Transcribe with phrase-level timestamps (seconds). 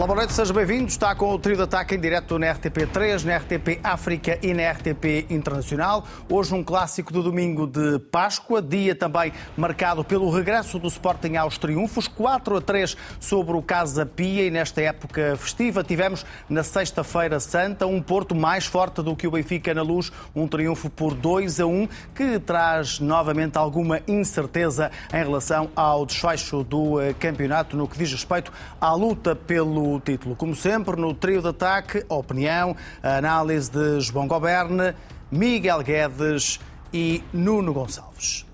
[0.00, 0.94] Olá, boa noite, sejam bem-vindos.
[0.94, 4.70] Está com o trio de ataque em direto na RTP3, na RTP África e na
[4.70, 6.06] RTP Internacional.
[6.26, 11.58] Hoje um clássico do domingo de Páscoa, dia também marcado pelo regresso do Sporting aos
[11.58, 17.38] triunfos, 4 a 3 sobre o Casa Pia e nesta época festiva tivemos na sexta-feira
[17.38, 21.60] santa um Porto mais forte do que o Benfica na luz, um triunfo por 2
[21.60, 27.86] a 1 que traz novamente alguma incerteza em relação ao desfecho do eh, campeonato no
[27.86, 30.36] que diz respeito à luta pelo o título.
[30.36, 34.94] Como sempre, no trio de ataque, a opinião, a análise de João Goberne,
[35.30, 36.60] Miguel Guedes
[36.92, 38.46] e Nuno Gonçalves.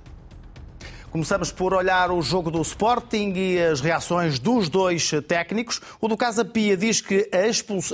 [1.11, 5.81] Começamos por olhar o jogo do Sporting e as reações dos dois técnicos.
[5.98, 7.47] O do Casa Pia diz que a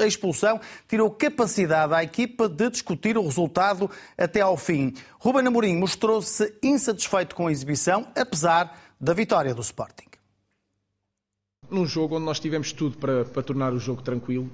[0.04, 4.92] expulsão tirou capacidade à equipa de discutir o resultado até ao fim.
[5.20, 10.11] Ruben Amorim mostrou-se insatisfeito com a exibição, apesar da vitória do Sporting
[11.72, 14.48] num jogo onde nós tivemos tudo para, para tornar o jogo tranquilo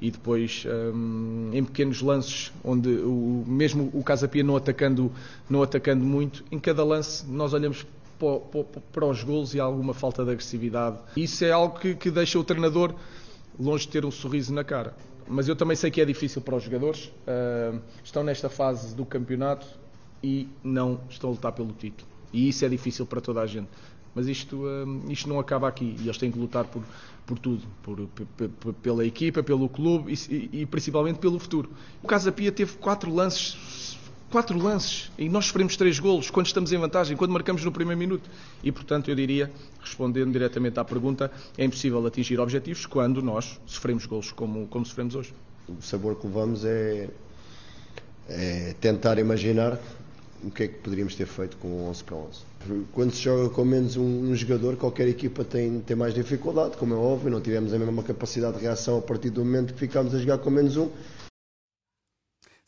[0.00, 5.12] e depois um, em pequenos lances onde o, mesmo o Casapia não atacando,
[5.48, 7.86] não atacando muito, em cada lance nós olhamos
[8.18, 10.98] para, para, para os golos e há alguma falta de agressividade.
[11.16, 12.94] Isso é algo que, que deixa o treinador
[13.58, 14.94] longe de ter um sorriso na cara.
[15.28, 17.06] Mas eu também sei que é difícil para os jogadores.
[17.06, 19.66] Uh, estão nesta fase do campeonato
[20.22, 22.08] e não estão a lutar pelo título.
[22.32, 23.68] E isso é difícil para toda a gente.
[24.14, 26.82] Mas isto, hum, isto não acaba aqui e eles têm que lutar por,
[27.26, 31.70] por tudo, por, pela equipa, pelo clube e, e, principalmente pelo futuro.
[32.02, 33.96] O Casa Pia teve quatro lances,
[34.30, 37.98] quatro lances e nós sofremos três golos quando estamos em vantagem, quando marcamos no primeiro
[37.98, 38.28] minuto.
[38.64, 44.06] E portanto eu diria, respondendo diretamente à pergunta, é impossível atingir objetivos quando nós sofremos
[44.06, 45.32] golos como, como sofremos hoje.
[45.68, 47.08] O sabor que levamos é,
[48.28, 49.78] é tentar imaginar
[50.42, 52.49] o que é que poderíamos ter feito com 11 para 11.
[52.92, 56.94] Quando se joga com menos um, um, jogador, qualquer equipa tem, tem mais dificuldade, como
[56.94, 60.14] é óbvio, não tivemos a mesma capacidade de reação a partir do momento que ficámos
[60.14, 60.90] a jogar com menos um.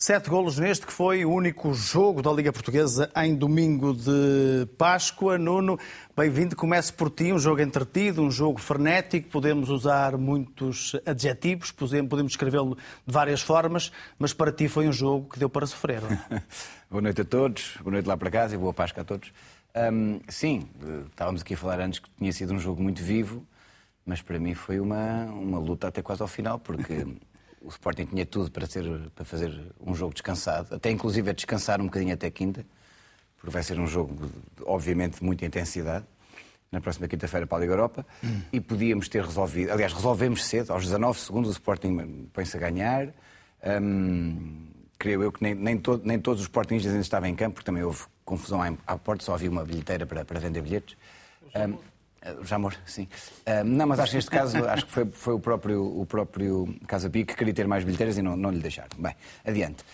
[0.03, 5.38] Sete golos neste que foi o único jogo da Liga Portuguesa em domingo de Páscoa.
[5.38, 5.78] Nuno,
[6.16, 6.56] bem-vindo.
[6.56, 9.28] Comece por ti, um jogo entretido, um jogo frenético.
[9.28, 12.76] Podemos usar muitos adjetivos, podemos escrevê-lo
[13.06, 16.03] de várias formas, mas para ti foi um jogo que deu para sofrer.
[16.03, 16.42] É?
[16.91, 19.32] boa noite a todos, boa noite lá para casa e boa Páscoa a todos.
[19.75, 20.69] Um, sim,
[21.10, 23.47] estávamos aqui a falar antes que tinha sido um jogo muito vivo,
[24.05, 27.06] mas para mim foi uma, uma luta até quase ao final, porque
[27.62, 28.84] o Sporting tinha tudo para, ser,
[29.15, 32.66] para fazer um jogo descansado, até inclusive a descansar um bocadinho até quinta,
[33.37, 34.31] porque vai ser um jogo,
[34.66, 36.04] obviamente, de muita intensidade,
[36.71, 38.41] na próxima quinta-feira para a Liga Europa, hum.
[38.53, 43.09] e podíamos ter resolvido, aliás, resolvemos cedo, aos 19 segundos o Sporting põe-se a ganhar,
[44.99, 47.83] creio eu que nem, nem, nem todos os Sportingistas ainda estavam em campo, porque também
[47.83, 48.04] houve
[48.37, 50.97] confusão à porta, só havia uma bilheteira para, para vender bilhetes.
[51.54, 51.76] Um,
[52.41, 53.09] o Jamor, sim.
[53.65, 57.10] Não, mas acho que neste caso acho que foi, foi o próprio, o próprio Casa
[57.10, 58.97] Pia que queria ter mais bilheteiras e não, não lhe deixaram.
[58.97, 59.84] Bem, adiante.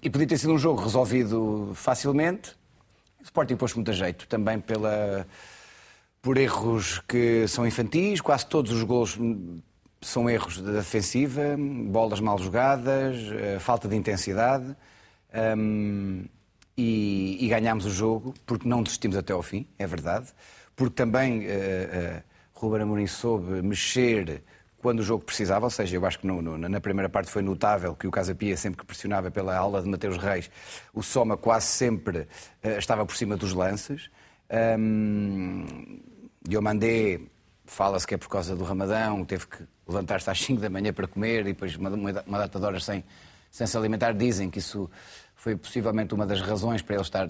[0.00, 2.50] E podia ter sido um jogo resolvido facilmente.
[3.20, 5.26] O Sporting pôs muito a jeito, também pela,
[6.20, 8.20] por erros que são infantis.
[8.20, 9.18] Quase todos os gols
[10.00, 11.56] são erros da defensiva,
[11.88, 14.76] bolas mal jogadas, uh, falta de intensidade.
[15.56, 16.24] Um,
[16.76, 20.32] e, e ganhámos o jogo porque não desistimos até ao fim, é verdade
[20.76, 22.22] porque também uh, uh,
[22.54, 24.42] Ruben Amorim soube mexer
[24.78, 27.40] quando o jogo precisava, ou seja, eu acho que no, no, na primeira parte foi
[27.40, 30.50] notável que o Casa Pia, sempre que pressionava pela aula de Mateus Reis,
[30.92, 32.18] o Soma quase sempre
[32.64, 34.10] uh, estava por cima dos lances.
[34.78, 36.00] Um,
[36.42, 37.20] Diomandé,
[37.64, 41.06] fala-se que é por causa do Ramadão, teve que levantar-se às 5 da manhã para
[41.06, 43.04] comer e depois uma, uma data de horas sem,
[43.52, 44.12] sem se alimentar.
[44.12, 44.90] Dizem que isso
[45.42, 47.28] foi possivelmente uma das razões para ele estar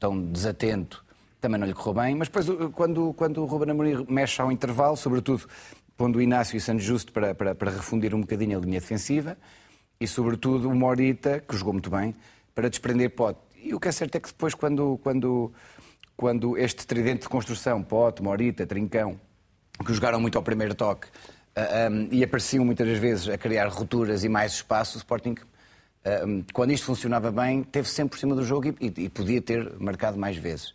[0.00, 1.04] tão desatento
[1.38, 4.96] também não lhe correu bem, mas depois quando, quando o Ruben Amorim mexe ao intervalo,
[4.96, 5.46] sobretudo
[5.94, 9.36] pondo o Inácio e Santos Justo para, para, para refundir um bocadinho a linha defensiva,
[10.00, 12.14] e sobretudo o Morita, que jogou muito bem,
[12.54, 13.40] para desprender Pote.
[13.56, 15.52] E o que é certo é que depois, quando, quando,
[16.16, 19.20] quando este tridente de construção, Pote, Morita, Trincão,
[19.84, 21.10] que jogaram muito ao primeiro toque, uh,
[21.56, 25.34] ah, um, e apareciam muitas vezes a criar rupturas e mais espaço, o Sporting,
[26.52, 29.78] quando isto funcionava bem, teve sempre por cima do jogo e, e, e podia ter
[29.78, 30.74] marcado mais vezes.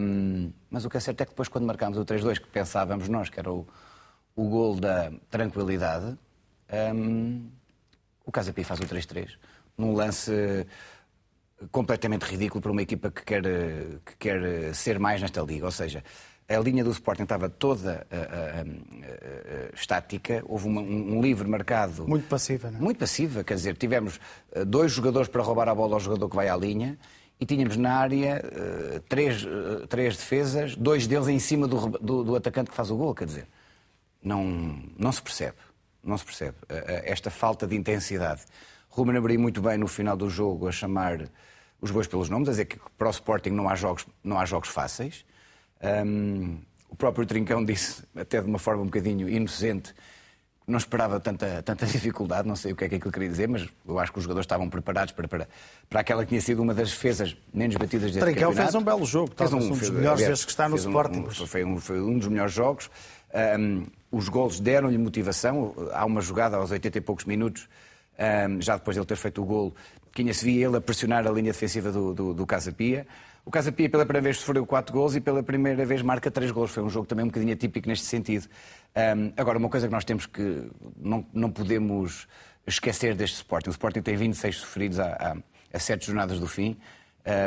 [0.00, 3.08] Um, mas o que é certo é que depois, quando marcámos o 3-2, que pensávamos
[3.08, 3.66] nós que era o,
[4.34, 6.16] o gol da tranquilidade,
[6.94, 7.50] um,
[8.24, 9.36] o Casa Pia faz o 3-3.
[9.76, 10.66] Num lance
[11.70, 15.66] completamente ridículo para uma equipa que quer, que quer ser mais nesta liga.
[15.66, 16.02] Ou seja,
[16.48, 21.48] a linha do Sporting estava toda uh, uh, uh, estática, houve uma, um, um, livre
[21.48, 22.06] marcado.
[22.06, 22.82] Muito passiva, não é?
[22.82, 24.20] Muito passiva, quer dizer, tivemos
[24.66, 26.96] dois jogadores para roubar a bola ao jogador que vai à linha
[27.40, 32.24] e tínhamos na área uh, três, uh, três defesas, dois deles em cima do, do,
[32.24, 33.48] do, atacante que faz o gol, quer dizer.
[34.22, 35.56] não, não se percebe.
[36.02, 36.56] Não se percebe.
[36.68, 38.42] Esta falta de intensidade.
[38.88, 41.28] Ruben Amorim muito bem no final do jogo a chamar
[41.80, 44.44] os bois pelos nomes, a dizer que para o Sporting não há jogos, não há
[44.44, 45.24] jogos fáceis.
[45.82, 46.58] Um,
[46.88, 49.94] o próprio Trincão disse, até de uma forma um bocadinho inocente,
[50.66, 53.68] não esperava tanta, tanta dificuldade, não sei o que é que aquilo queria dizer, mas
[53.86, 55.48] eu acho que os jogadores estavam preparados para, para,
[55.88, 58.72] para aquela que tinha sido uma das defesas menos batidas deste Trincão campeonato.
[58.72, 61.20] fez um belo jogo, fez um, um dos melhores desde que está no Sporting.
[61.20, 62.90] Um, foi, um, foi um dos melhores jogos.
[63.58, 65.74] Um, os golos deram-lhe motivação.
[65.92, 67.68] Há uma jogada aos 80 e poucos minutos,
[68.60, 69.74] já depois de ele ter feito o golo,
[70.12, 73.06] que se via ele a pressionar a linha defensiva do, do, do Casa Pia.
[73.46, 76.50] O Casa Pia pela primeira vez sofreu quatro gols e pela primeira vez marca três
[76.50, 76.72] gols.
[76.72, 78.48] Foi um jogo também um bocadinho atípico neste sentido.
[78.96, 82.26] Um, agora, uma coisa que nós temos que não, não podemos
[82.66, 83.68] esquecer deste Sporting.
[83.68, 85.36] O Sporting tem 26 sofridos a, a,
[85.72, 86.76] a sete jornadas do fim.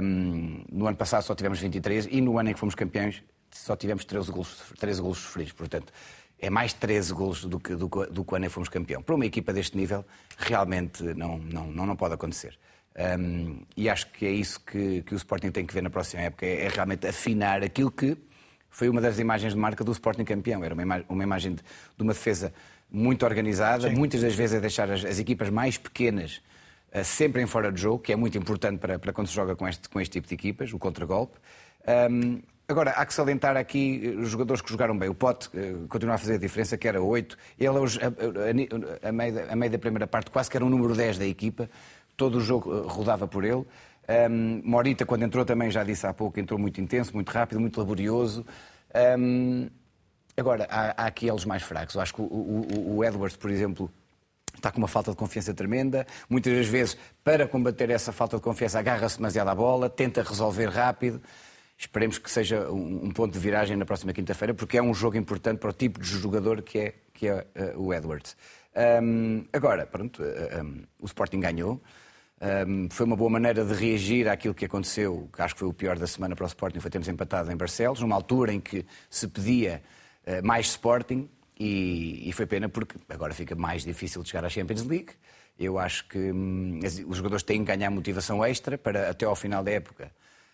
[0.02, 3.76] Um, no ano passado só tivemos 23 e no ano em que fomos campeões só
[3.76, 5.52] tivemos 13 golos, 13 golos sofridos.
[5.52, 5.92] Portanto,
[6.40, 9.02] é mais 13 golos do que, do, do que o ano em que fomos campeão.
[9.02, 10.06] Para uma equipa deste nível,
[10.38, 12.58] realmente não, não, não, não pode acontecer.
[13.00, 16.22] Um, e acho que é isso que, que, o Sporting tem que ver na próxima
[16.24, 18.18] época, é, é, realmente afinar aquilo que
[18.70, 20.64] foi uma das imagens de marca do Sporting campeão.
[20.66, 22.54] Era uma, ima uma imagem de, de, uma defesa
[22.92, 23.96] muito organizada, Sim.
[23.96, 26.42] muitas das vezes a deixar as, as equipas mais pequenas
[26.94, 29.56] uh, sempre em fora de jogo, que é muito importante para, para quando se joga
[29.56, 31.38] com este, com este tipo de equipas, o contragolpe.
[32.12, 35.10] Um, Agora, há que salientar aqui eh, os jogadores que jogaram bem.
[35.10, 37.36] O Pote uh, continua a fazer a diferença, que era 8.
[37.58, 40.94] Ele, a, a, a, meio, a meio da primeira parte, quase que era o número
[40.96, 41.68] 10 da equipa.
[42.20, 43.66] Todo o jogo uh, rodava por ele.
[44.30, 47.80] Um, Morita, quando entrou, também já disse há pouco, entrou muito intenso, muito rápido, muito
[47.80, 48.46] laborioso.
[49.18, 49.70] Um,
[50.36, 51.96] agora, há, há, aqui eles mais fracos.
[51.96, 53.90] Eu acho que o, o, o Edwards, por exemplo,
[54.54, 56.06] está com uma falta de confiança tremenda.
[56.30, 60.68] Muitas das vezes, para combater essa falta de confiança, agarra-se demasiado à bola, tenta resolver
[60.68, 61.22] rápido.
[61.78, 65.60] Esperemos que seja um, ponto de viragem na próxima quinta-feira, porque é um jogo importante
[65.60, 68.36] para o tipo de jogador que é, que é uh, o Edwards.
[69.02, 71.82] Um, agora, pronto, uh, um, o Sporting ganhou.
[72.42, 75.74] Um, foi uma boa maneira de reagir àquilo que aconteceu, que acho que foi o
[75.74, 78.86] pior da semana para o Sporting, foi termos empatado em Barcelos, numa altura em que
[79.10, 79.82] se pedia
[80.26, 84.50] uh, mais Sporting, e, e, foi pena porque agora fica mais difícil de chegar à
[84.50, 85.10] Champions League.
[85.60, 89.62] Eu acho que hum, os jogadores têm que ganhar motivação extra para, até ao final
[89.62, 90.10] da época,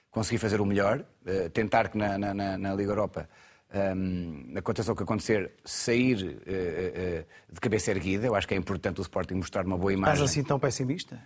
[0.09, 3.29] conseguir fazer o melhor, uh, tentar que na, na, na Liga Europa
[3.95, 8.25] um, aconteça o que acontecer, sair uh, uh, de cabeça erguida.
[8.25, 10.13] Eu acho que é importante o Sporting mostrar uma boa imagem.
[10.13, 11.21] Estás assim tão pessimista?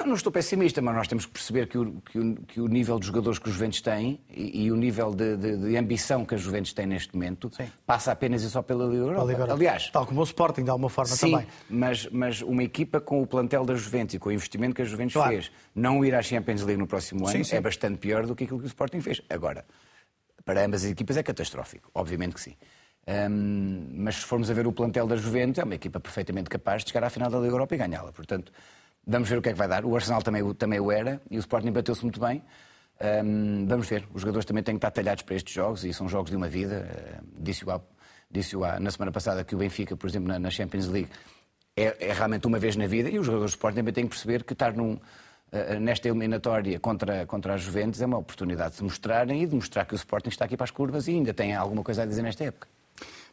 [0.00, 2.66] Eu não estou pessimista, mas nós temos que perceber que o, que o, que o
[2.66, 6.24] nível de jogadores que os Juventus têm e, e o nível de, de, de, ambição
[6.24, 7.70] que os Juventus têm neste momento Sim.
[7.86, 9.26] passa apenas e só pela Liga Europa.
[9.26, 9.52] Liga Europa.
[9.52, 11.46] Aliás, tal como o Sporting, de alguma forma Sim, também.
[11.68, 14.86] Mas, mas uma equipa com o plantel da Juventus e com o investimento que a
[14.86, 15.32] Juventus claro.
[15.32, 18.44] fez, não ir à Champions League no próximo ano sim, é bastante pior do que
[18.44, 19.20] aquilo que o Sporting fez.
[19.28, 19.66] Agora,
[20.46, 22.56] para ambas as equipas é catastrófico, obviamente que sim.
[23.06, 26.84] Um, mas se formos a ver o plantel da Juventus, é uma equipa perfeitamente capaz
[26.84, 28.12] de chegar à final da Liga Europa e ganhá-la.
[28.12, 28.52] Portanto,
[29.06, 29.84] Vamos ver o que é que vai dar.
[29.84, 32.42] O Arsenal também, também o era e o Sporting bateu-se muito bem.
[33.00, 34.06] Um, vamos ver.
[34.12, 36.48] Os jogadores também têm que estar talhados para estes jogos e são jogos de uma
[36.48, 36.86] vida.
[36.86, 37.82] Uh, Disse-o
[38.30, 41.08] disse na semana passada que o Benfica, por exemplo, na, na Champions League,
[41.76, 44.10] é, é, realmente uma vez na vida e os jogadores do Sporting também têm que
[44.10, 48.76] perceber que estar num, uh, nesta eliminatória contra, contra a Juventus é uma oportunidade de
[48.76, 51.32] se mostrarem e de mostrar que o Sporting está aqui para as curvas e ainda
[51.32, 52.68] tem alguma coisa a dizer nesta época.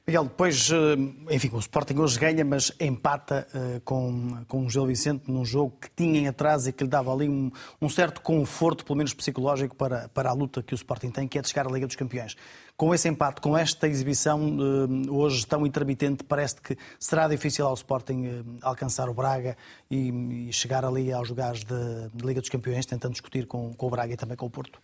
[0.09, 4.85] Miguel, depois, eh, enfim, o Sporting hoje ganha, mas empata uh, com, com o Gil
[4.85, 8.21] Vicente num jogo que tinha em atrás e que lhe dava ali um, um, certo
[8.21, 11.49] conforto, pelo menos psicológico, para, para a luta que o Sporting tem, que é de
[11.49, 12.37] chegar à Liga dos Campeões.
[12.77, 17.73] Com esse empate, com esta exibição uh, hoje tão intermitente, parece que será difícil ao
[17.73, 19.57] Sporting alcançar o Braga
[19.91, 23.87] e, e, chegar ali aos lugares de, de, Liga dos Campeões, tentando discutir com, com
[23.87, 24.79] o Braga e também com o Porto.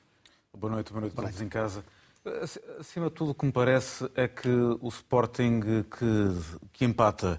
[0.58, 1.82] Boa noite, boa noite a todos em casa.
[2.80, 7.38] Acima de tudo, o que me parece é que o Sporting que, que empata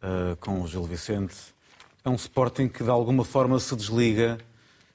[0.00, 1.34] uh, com o Gil Vicente
[2.04, 4.38] é um Sporting que de alguma forma se desliga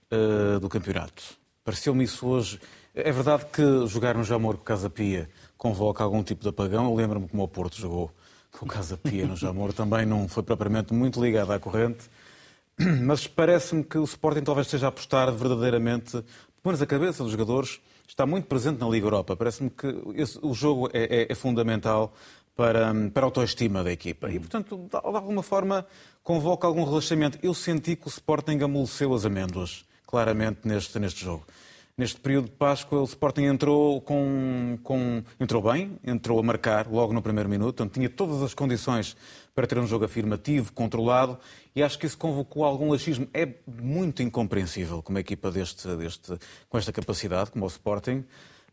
[0.09, 1.37] uh, do campeonato.
[1.61, 2.57] Pareceu-me isso hoje.
[2.95, 6.85] É verdade que jogar no Jamor com Casa Pia convoca algum tipo de apagão.
[6.85, 8.09] Eu lembro-me como o Porto jogou
[8.57, 12.09] com Casa Pia no Jamor, também não foi propriamente muito ligado à corrente.
[13.03, 16.23] Mas parece-me que o Sporting talvez esteja a apostar verdadeiramente, pelo
[16.63, 19.35] menos a cabeça dos jogadores, está muito presente na Liga Europa.
[19.35, 22.13] Parece-me que esse, o jogo é, é, é, fundamental
[22.55, 24.31] para, para a autoestima da equipa.
[24.31, 25.85] E, portanto, de alguma forma,
[26.23, 27.37] convoca algum relaxamento.
[27.43, 31.45] Eu senti que o Sporting amoleceu as amêndoas, claramente, neste, neste jogo.
[31.97, 37.11] Neste período de Páscoa, o Sporting entrou, com, com, entrou bem, entrou a marcar logo
[37.11, 39.17] no primeiro minuto, portanto, tinha todas as condições
[39.57, 41.35] para ter um jogo afirmativo, controlado,
[41.75, 43.27] e acho que isso convocou algum laxismo.
[43.33, 46.37] É muito incompreensível como uma equipa deste, deste,
[46.69, 48.17] com esta capacidade, como o Sporting,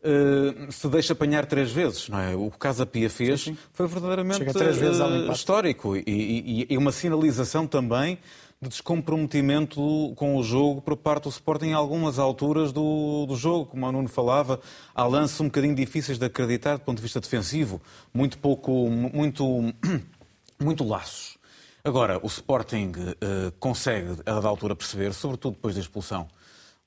[0.03, 2.35] uh, se deixa apanhar três vezes, não é?
[2.35, 3.57] O que Casa Pia fez sim, sim.
[3.73, 8.19] foi verdadeiramente uh, histórico e, e, e, uma sinalização também
[8.61, 13.65] de descomprometimento com o jogo por parte do Sporting em algumas alturas do, do jogo,
[13.65, 14.59] como o Nuno falava,
[14.93, 17.81] há lances um bocadinho difíceis de acreditar do ponto de vista defensivo,
[18.13, 19.73] muito pouco, muito,
[20.59, 21.37] muito laços.
[21.83, 26.27] Agora, o Sporting uh, consegue, a dada altura, perceber, sobretudo depois da expulsão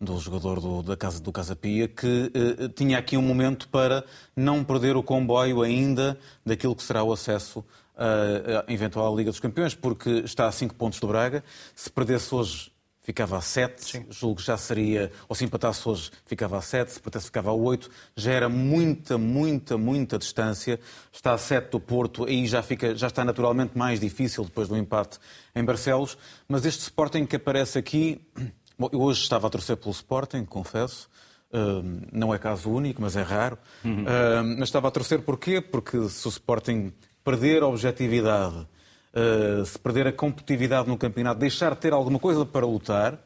[0.00, 4.04] do jogador do, da casa, do Casa Pia, que uh, tinha aqui um momento para
[4.34, 7.64] não perder o comboio ainda daquilo que será o acesso
[8.00, 11.42] a eventual Liga dos Campeões, porque está a 5 pontos do Braga.
[11.74, 12.70] Se perdesse hoje,
[13.08, 14.06] ficava a 7.
[14.10, 16.92] Julgo que já seria, ou se empatasse hoje, ficava a 7.
[16.92, 17.90] Se perdesse, ficava a 8.
[18.14, 20.78] Já era muita, muita, muita distância.
[21.10, 24.76] Está a 7 do Porto, aí já, fica, já está naturalmente mais difícil depois do
[24.76, 25.18] empate
[25.54, 26.18] em Barcelos.
[26.46, 28.20] Mas este Sporting que aparece aqui.
[28.78, 31.08] Bom, eu hoje estava a torcer pelo Sporting, confesso.
[31.50, 33.56] Uh, não é caso único, mas é raro.
[33.82, 34.02] Uhum.
[34.02, 35.62] Uh, mas estava a torcer porquê?
[35.62, 36.92] Porque se o Sporting
[37.24, 38.66] perder a objetividade,
[39.14, 43.18] uh, se perder a competitividade no campeonato, deixar de ter alguma coisa para lutar,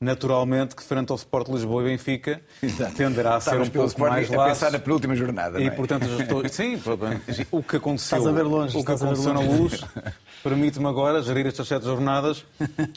[0.00, 2.94] naturalmente que frente ao Sport Lisboa e Benfica Exato.
[2.94, 4.40] tenderá a ser um pouco mais laço.
[4.40, 5.70] a pensar na penúltima jornada, E, é?
[5.70, 6.46] portanto, estou...
[6.48, 6.80] sim,
[7.50, 9.84] o que aconteceu, Estás a ver longe, o que aconteceu na luz
[10.42, 12.44] permite-me agora gerir estas sete jornadas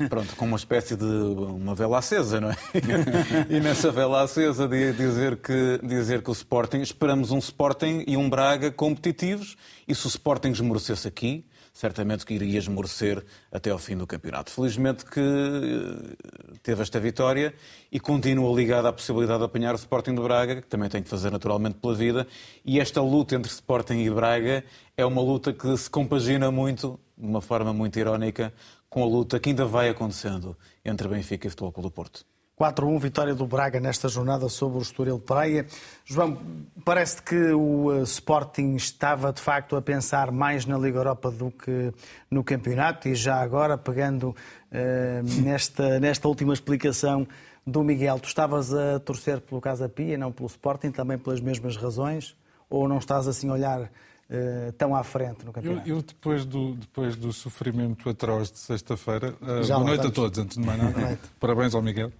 [0.09, 2.55] pronto, com uma espécie de uma vela acesa, não é?
[3.49, 8.15] E nessa vela acesa de dizer que, dizer que o Sporting, esperamos um Sporting e
[8.15, 9.57] um Braga competitivos
[9.87, 14.51] e se o Sporting esmorecesse aqui, certamente que iria esmorecer até ao fim do campeonato.
[14.51, 17.53] Felizmente que eh, teve esta vitória
[17.91, 21.09] e continua ligado à possibilidade de apanhar o Sporting de Braga, que também tem que
[21.09, 22.27] fazer naturalmente pela vida.
[22.65, 24.63] E esta luta entre Sporting e Braga
[24.97, 28.53] é uma luta que se compagina muito, de uma forma muito irónica,
[28.89, 32.30] com a luta que ainda vai acontecendo entre Benfica e Futebol Clube do Porto.
[32.61, 35.65] 4-1, vitória do Braga nesta jornada sobre o Estoril Praia.
[36.05, 36.37] João,
[36.85, 41.49] parece que o eh, Sporting estava de facto a pensar mais na Liga Europa do
[41.49, 41.91] que
[42.29, 47.27] no campeonato e já agora, pegando uh, nesta, nesta última explicação
[47.65, 51.75] do Miguel, tu estavas a torcer pelo Casa Pia, não pelo Sporting, também pelas mesmas
[51.75, 52.35] razões?
[52.69, 55.89] Ou não estás assim a olhar uh, tão à frente no campeonato?
[55.89, 60.37] Eu, eu, depois, do, depois do sofrimento atroz de sexta-feira, uh, boa noite a todos,
[60.37, 61.17] antes de mais nada.
[61.39, 62.11] Parabéns ao Miguel.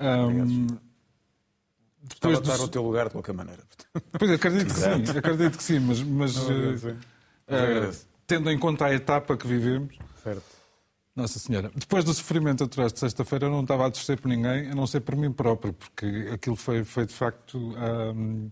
[0.00, 0.66] Um,
[2.02, 3.62] depois de estar no teu lugar de qualquer maneira.
[4.18, 7.96] Pois acredito que sim, acredito que sim, mas, mas uh, uh,
[8.26, 9.96] tendo em conta a etapa que vivemos.
[10.22, 10.42] Certo.
[11.14, 11.70] Nossa Senhora.
[11.74, 14.86] Depois do sofrimento atrás de sexta-feira, eu não estava a torcer por ninguém, a não
[14.86, 17.58] ser por mim próprio, porque aquilo foi, foi de facto.
[17.58, 18.50] Um,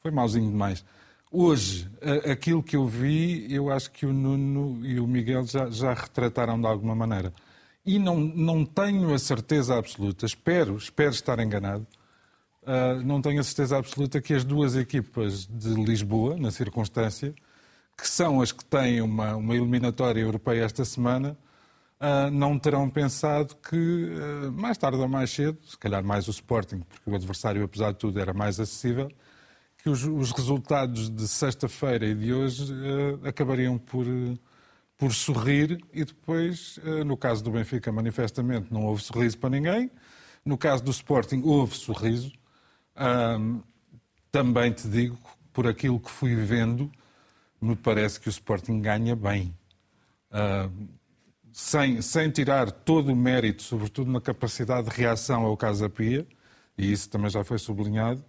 [0.00, 0.84] foi mauzinho demais.
[1.32, 1.90] Hoje,
[2.30, 6.60] aquilo que eu vi, eu acho que o Nuno e o Miguel já, já retrataram
[6.60, 7.32] de alguma maneira
[7.86, 11.86] e não, não tenho a certeza absoluta, espero, espero estar enganado,
[12.62, 17.32] uh, não tenho a certeza absoluta que as duas equipas de Lisboa, na circunstância,
[17.96, 21.38] que são as que têm uma, uma eliminatória europeia esta semana,
[22.00, 26.32] uh, não terão pensado que, uh, mais tarde ou mais cedo, se calhar mais o
[26.32, 29.08] Sporting, porque o adversário, apesar de tudo, era mais acessível,
[29.80, 32.74] que os, os resultados de sexta-feira e de hoje
[33.24, 34.04] acabariam por
[34.96, 39.90] por sorrir e depois, eh, no caso do Benfica, manifestamente não houve sorriso para ninguém.
[40.44, 42.32] No caso do Sporting, houve sorriso.
[44.30, 45.18] Também te digo,
[45.52, 46.90] por aquilo que fui vendo,
[47.60, 49.54] me parece que o Sporting ganha bem.
[51.52, 56.26] Sem, sem tirar todo o mérito, sobretudo na capacidade de reação ao Casa Pia,
[56.78, 58.24] e isso também já foi sublinhado.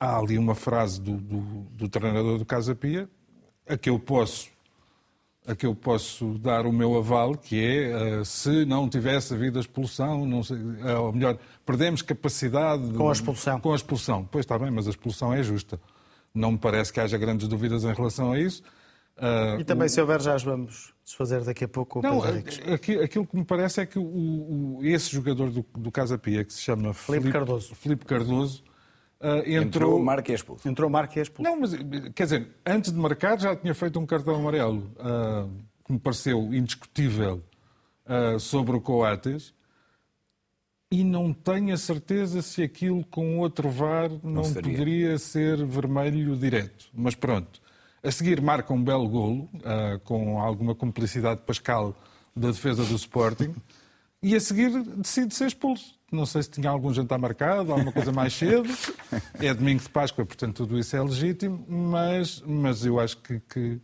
[0.00, 3.10] Há ali uma frase do, do, do treinador do Casa Pia,
[3.68, 4.55] a que eu posso
[5.46, 9.58] a que eu posso dar o meu aval, que é, uh, se não tivesse havido
[9.58, 12.88] a expulsão, não sei, uh, ou melhor, perdemos capacidade...
[12.88, 13.60] De, com a expulsão.
[13.60, 14.28] Com a expulsão.
[14.30, 15.80] Pois está bem, mas a expulsão é justa.
[16.34, 18.62] Não me parece que haja grandes dúvidas em relação a isso.
[19.16, 19.88] Uh, e também, o...
[19.88, 22.20] se houver, já as vamos desfazer daqui a pouco não,
[22.74, 26.44] aqui, aquilo que me parece é que o, o, esse jogador do, do Casa Pia,
[26.44, 28.62] que se chama Felipe Cardoso, Felipe Cardoso
[29.20, 29.62] Uh, entrou...
[29.62, 30.68] entrou marca e expulso.
[30.68, 31.50] Entrou marca e expulso.
[31.50, 31.72] Não, mas
[32.14, 35.50] quer dizer, antes de marcar já tinha feito um cartão amarelo uh,
[35.84, 37.42] que me pareceu indiscutível
[38.04, 39.54] uh, sobre o Coates
[40.92, 46.36] e não tenho a certeza se aquilo com outro VAR não, não poderia ser vermelho
[46.36, 46.86] direto.
[46.92, 47.60] Mas pronto.
[48.02, 49.50] A seguir marca um belo golo,
[50.04, 51.92] com alguma cumplicidade pascal
[52.36, 53.52] da defesa do Sporting,
[54.22, 58.12] e a seguir decide ser expulso não sei se tinha algum jantar marcado, alguma coisa
[58.12, 58.68] mais cedo.
[59.40, 63.80] É domingo de Páscoa, portanto tudo isso é legítimo, mas, mas eu acho que, que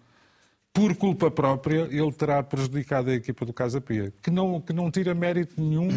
[0.72, 4.90] por culpa própria ele terá prejudicado a equipa do Casa Pia, que não, que não
[4.90, 5.88] tira mérito nenhum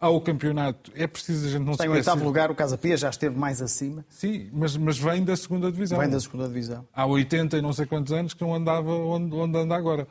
[0.00, 0.90] ao campeonato.
[0.96, 2.10] É preciso a gente não Está se em esquecer.
[2.10, 4.04] oitavo lugar, o Casa Pia já esteve mais acima.
[4.08, 5.98] Sim, mas, mas vem da segunda divisão.
[5.98, 6.86] Vem da segunda divisão.
[6.92, 10.08] Há 80 e não sei quantos anos que não andava onde, onde anda agora.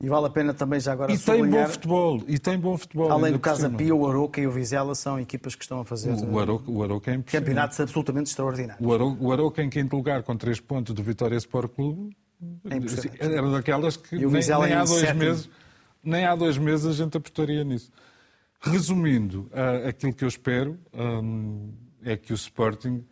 [0.00, 2.22] E vale a pena também já agora E tem bom futebol.
[2.28, 3.10] E tem bom futebol.
[3.10, 3.68] além do Casa.
[3.68, 6.82] Pia, o Aroca e o Vizela são equipas que estão a fazer O Aroca, o
[6.84, 8.86] Aroca é campeonatos absolutamente extraordinários.
[8.86, 12.16] O Aroca, o Aroca em quinto lugar com 3 pontos do Vitória Sport Clube
[12.70, 13.20] É impressionante.
[13.20, 15.18] era daquelas que nem, nem em há dois sétimo.
[15.18, 15.50] meses
[16.00, 17.90] nem há dois meses a gente apostaria nisso.
[18.60, 21.72] Resumindo, ah, aquilo que eu espero hum,
[22.04, 23.04] é que o Sporting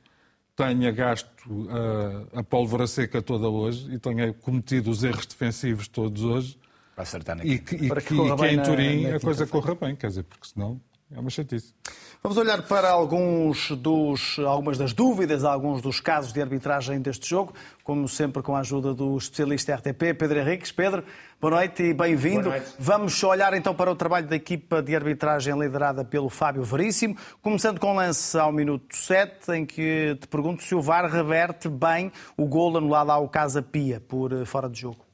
[0.55, 6.23] tenha gasto ah, a pólvora seca toda hoje e tenha cometido os erros defensivos todos
[6.23, 6.57] hoje
[6.97, 9.17] Para acertar na e que, e Para que que, e que em na- Turim na
[9.17, 10.81] a coisa corra bem, quer dizer, porque senão
[11.15, 11.75] é uma chatice.
[12.23, 17.53] Vamos olhar para alguns dos, algumas das dúvidas, alguns dos casos de arbitragem deste jogo,
[17.85, 20.73] como sempre com a ajuda do especialista RTP, Pedro Henriques.
[20.73, 21.05] Pedro,
[21.41, 22.45] boa noite e bem-vindo.
[22.45, 22.73] Boa noite.
[22.79, 27.79] Vamos olhar então para o trabalho da equipa de arbitragem liderada pelo Fábio Veríssimo, começando
[27.79, 32.11] com o lance ao minuto 7, em que te pergunto se o VAR reverte bem
[32.39, 35.06] o gol anulado ao Casa Pia por eh, fora de jogo.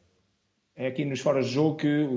[0.75, 2.09] É aqui nos fora de jogo que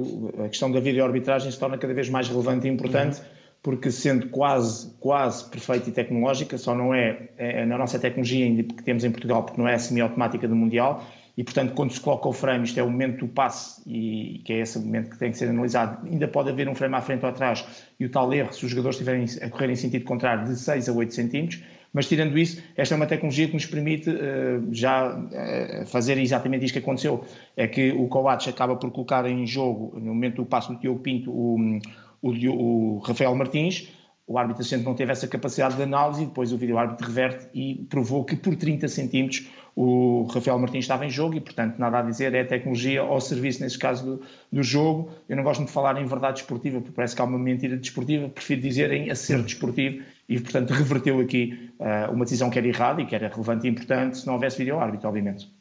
[0.46, 3.22] a questão da videoarbitragem se torna cada vez mais relevante e importante,
[3.62, 8.64] porque sendo quase, quase perfeita e tecnológica, só não é, é na nossa tecnologia ainda
[8.64, 11.04] que temos em Portugal, porque não é semiautomática do Mundial,
[11.38, 14.54] e portanto quando se coloca o frame, isto é o momento do passe, e que
[14.54, 17.24] é esse momento que tem que ser analisado, ainda pode haver um frame à frente
[17.24, 17.66] ou atrás,
[18.00, 20.88] e o tal erro, se os jogadores estiverem a correr em sentido contrário, de 6
[20.88, 21.62] a 8 centímetros,
[21.96, 26.66] mas tirando isso, esta é uma tecnologia que nos permite eh, já eh, fazer exatamente
[26.66, 27.24] isto que aconteceu.
[27.56, 31.00] É que o Coates acaba por colocar em jogo, no momento do passo do Diogo
[31.00, 31.80] Pinto, o,
[32.22, 33.88] o, o Rafael Martins.
[34.28, 37.86] O árbitro assistente não teve essa capacidade de análise e depois o vídeo-árbitro reverte e
[37.90, 42.02] provou que por 30 centímetros o Rafael Martins estava em jogo e, portanto, nada a
[42.02, 45.12] dizer, é a tecnologia ao serviço, nesse caso, do, do jogo.
[45.30, 48.28] Eu não gosto de falar em verdade desportiva, porque parece que há uma mentira desportiva,
[48.28, 53.02] prefiro dizer em acerto desportivo e, portanto, reverteu aqui ah, uma decisão que era errada
[53.02, 55.54] e que era relevante e importante se não houvesse vídeo-árbitro, obviamente.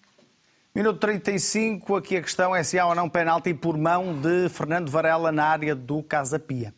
[0.74, 4.90] Minuto 35, aqui a questão é se há ou não penalti por mão de Fernando
[4.90, 6.74] Varela na área do Casa Pia.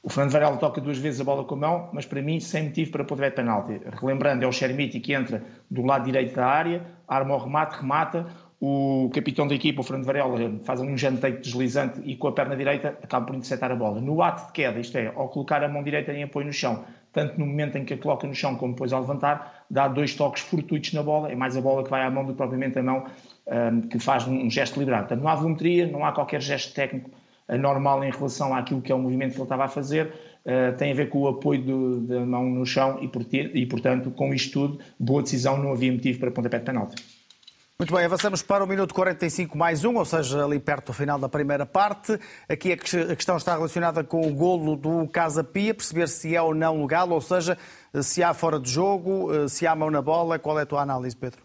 [0.00, 2.64] O Fernando Varela toca duas vezes a bola com a mão, mas para mim sem
[2.64, 3.80] motivo para poder de penalti.
[4.00, 8.26] Relembrando, é o Xermiti que entra do lado direito da área, arma o remate, remata.
[8.60, 12.56] O capitão da equipa, o Fernando Varela, faz um janteio deslizante e com a perna
[12.56, 14.00] direita acaba por interceptar a bola.
[14.00, 16.84] No ato de queda, isto é, ao colocar a mão direita em apoio no chão,
[17.12, 20.14] tanto no momento em que a coloca no chão como depois ao levantar, dá dois
[20.14, 22.78] toques fortuitos na bola, é mais a bola que vai à mão do que propriamente
[22.78, 23.04] a mão
[23.46, 25.08] hum, que faz um gesto deliberado.
[25.08, 27.10] Portanto, não há volumetria, não há qualquer gesto técnico
[27.48, 30.06] anormal em relação àquilo que é o movimento que ele estava a fazer,
[30.46, 34.10] uh, tem a ver com o apoio da mão no chão e, por e, portanto,
[34.10, 37.21] com isto tudo, boa decisão, não havia motivo para pontapé de penalti.
[37.78, 41.18] Muito bem, avançamos para o minuto 45 mais um, ou seja, ali perto do final
[41.18, 42.16] da primeira parte.
[42.48, 46.36] Aqui a que- a questão está relacionada com o golo do Casa Pia, perceber se
[46.36, 47.58] é ou não legal, ou seja,
[48.00, 50.38] se há fora de jogo, eh, se há mão na bola.
[50.38, 51.40] Qual é a tua análise, Pedro?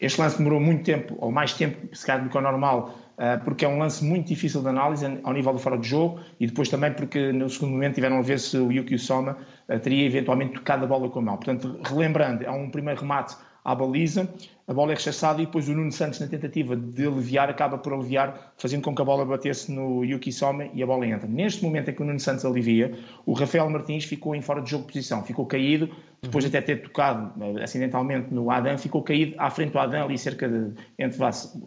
[0.00, 2.94] Este lance demorou muito tempo, ou mais tempo, se calhar do que é o normal,
[3.18, 6.20] ah, porque é um lance muito difícil de análise ao nível do fora de jogo
[6.40, 9.36] e depois também porque no segundo momento tiveram a ver se o Yuki Soma
[9.68, 11.36] ah, teria eventualmente tocado a bola com a mão.
[11.36, 14.28] Portanto, relembrando, há um primeiro remate à baliza,
[14.68, 17.92] a bola é rechaçada e depois o Nuno Santos, na tentativa de aliviar, acaba por
[17.92, 21.28] aliviar, fazendo com que a bola batesse no Yuki Soma e a bola entra.
[21.28, 22.92] Neste momento em que o Nuno Santos alivia,
[23.26, 25.90] o Rafael Martins ficou em fora de jogo de posição, ficou caído,
[26.22, 30.04] depois de até ter tocado eh, acidentalmente no Adam, ficou caído à frente do Adam,
[30.04, 31.18] ali cerca de, entre,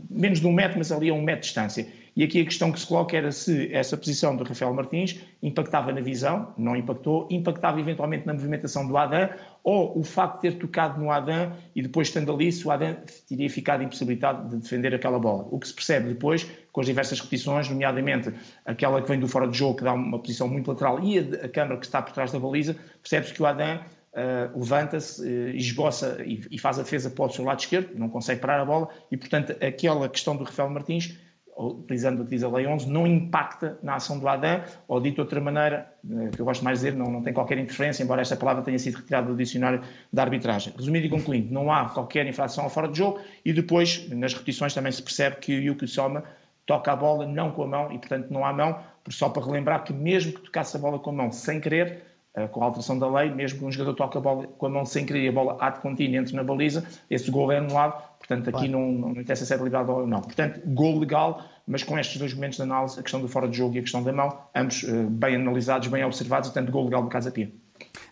[0.09, 1.85] menos de um metro, mas ali a um metro de distância.
[2.15, 5.91] E aqui a questão que se coloca era se essa posição do Rafael Martins impactava
[5.91, 9.29] na visão, não impactou, impactava eventualmente na movimentação do Adam,
[9.63, 12.97] ou o facto de ter tocado no Adam e depois estando ali, se o Adam
[13.27, 15.47] teria ficado impossibilitado de defender aquela bola.
[15.51, 18.33] O que se percebe depois, com as diversas repetições, nomeadamente
[18.65, 21.45] aquela que vem do fora de jogo, que dá uma posição muito lateral, e a,
[21.45, 25.49] a câmara que está por trás da baliza, percebe-se que o Adam uh, levanta-se, uh,
[25.55, 28.65] esboça e, e faz a defesa para o seu lado esquerdo, não consegue parar a
[28.65, 31.17] bola, e portanto aquela questão do Rafael Martins
[31.57, 35.41] utilizando utiliza a Lei 11, não impacta na ação do Adam, ou dito de outra
[35.41, 38.35] maneira, eh, que eu gosto mais de dizer, não, não tem qualquer interferência, embora esta
[38.35, 39.81] palavra tenha sido retirada do dicionário
[40.11, 40.73] da arbitragem.
[40.77, 44.73] Resumindo e concluindo, não há qualquer infração ao fora de jogo e depois, nas repetições,
[44.73, 46.23] também se percebe que o Yuki Soma
[46.65, 49.83] toca a bola não com a mão e, portanto, não há mão, só para relembrar
[49.83, 52.03] que mesmo que tocasse a bola com a mão sem querer,
[52.51, 54.85] com a alteração da lei, mesmo que um jogador toque a bola com a mão
[54.85, 58.01] sem querer e a bola há de contínuo entre na baliza, esse gol é anulado,
[58.17, 60.21] portanto aqui não, não interessa se é deliberado ou não.
[60.21, 63.57] Portanto, gol legal, mas com estes dois momentos de análise, a questão do fora de
[63.57, 67.03] jogo e a questão da mão, ambos eh, bem analisados, bem observados, portanto, gol legal
[67.03, 67.51] do Casa Pia.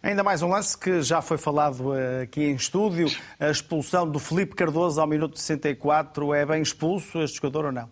[0.01, 3.07] Ainda mais um lance que já foi falado eh, aqui em estúdio,
[3.39, 7.89] a expulsão do Felipe Cardoso ao minuto 64, é bem expulso este jogador ou não?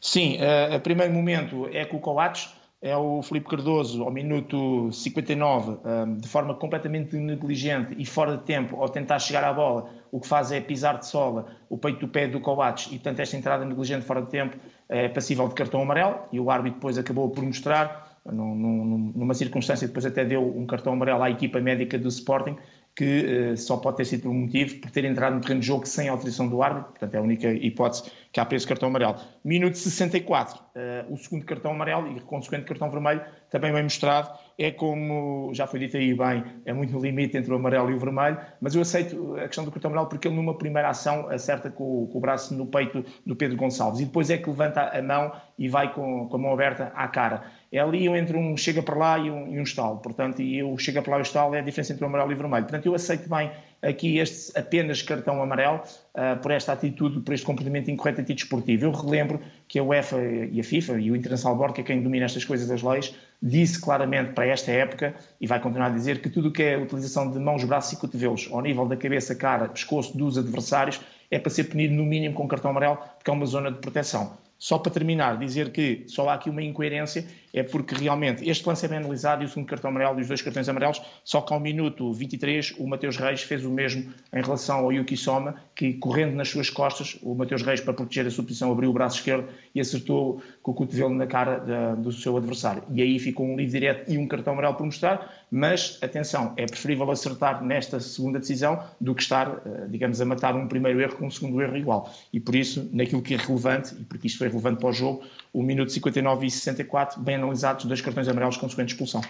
[0.00, 0.38] Sim,
[0.72, 5.78] a primeiro momento é com o Coates, é o Felipe Cardoso, ao minuto 59,
[6.20, 10.28] de forma completamente negligente e fora de tempo, ao tentar chegar à bola, o que
[10.28, 13.64] faz é pisar de sola o peito do pé do Coates e, portanto, esta entrada
[13.64, 14.56] negligente fora de tempo
[14.88, 20.06] é passível de cartão amarelo e o árbitro depois acabou por mostrar, numa circunstância, depois
[20.06, 22.56] até deu um cartão amarelo à equipa médica do Sporting,
[22.98, 25.86] que uh, só pode ter sido um motivo, por ter entrado no terreno de jogo
[25.86, 29.14] sem autorização do árbitro, portanto é a única hipótese que há para esse cartão amarelo.
[29.44, 34.72] Minuto 64, uh, o segundo cartão amarelo e consequente cartão vermelho, também bem mostrado, é
[34.72, 38.00] como, já foi dito aí bem, é muito no limite entre o amarelo e o
[38.00, 41.70] vermelho, mas eu aceito a questão do cartão amarelo porque ele numa primeira ação acerta
[41.70, 45.00] com, com o braço no peito do Pedro Gonçalves e depois é que levanta a
[45.00, 48.82] mão e vai com, com a mão aberta à cara é ali entre um chega
[48.82, 49.98] para lá e um, e um estalo.
[49.98, 52.30] Portanto, e o chega para lá e o estalo é a diferença entre o amarelo
[52.32, 52.64] e o vermelho.
[52.64, 53.50] Portanto, eu aceito bem
[53.82, 55.76] aqui este apenas cartão amarelo
[56.14, 58.86] uh, por esta atitude, por este comportamento incorreto antidesportivo.
[58.86, 60.18] Eu relembro que a UEFA
[60.50, 63.14] e a FIFA e o International Board, que é quem domina estas coisas das leis,
[63.42, 66.76] disse claramente para esta época e vai continuar a dizer que tudo o que é
[66.76, 71.00] utilização de mãos, braços e cotovelos ao nível da cabeça, cara, pescoço dos adversários
[71.30, 74.38] é para ser punido no mínimo com cartão amarelo, porque é uma zona de proteção.
[74.58, 78.84] Só para terminar, dizer que só há aqui uma incoerência, é porque realmente este lance
[78.84, 81.52] é bem analisado e o segundo cartão amarelo e os dois cartões amarelos, só que
[81.52, 85.94] ao minuto 23 o Mateus Reis fez o mesmo em relação ao Yuki Soma, que
[85.94, 89.18] correndo nas suas costas, o Mateus Reis para proteger a sua posição abriu o braço
[89.18, 92.82] esquerdo e acertou com o cotovelo na cara da, do seu adversário.
[92.92, 96.66] E aí ficou um livre direto e um cartão amarelo por mostrar, mas atenção, é
[96.66, 101.16] preferível acertar nesta segunda decisão do que estar, eh, digamos, a matar um primeiro erro
[101.16, 102.12] com um segundo erro igual.
[102.32, 105.22] E por isso, naquilo que é relevante, e porque isto foi relevante para o jogo,
[105.52, 109.22] o minuto 59 e 64, bem analisados, dois cartões amarelos consequente expulsão.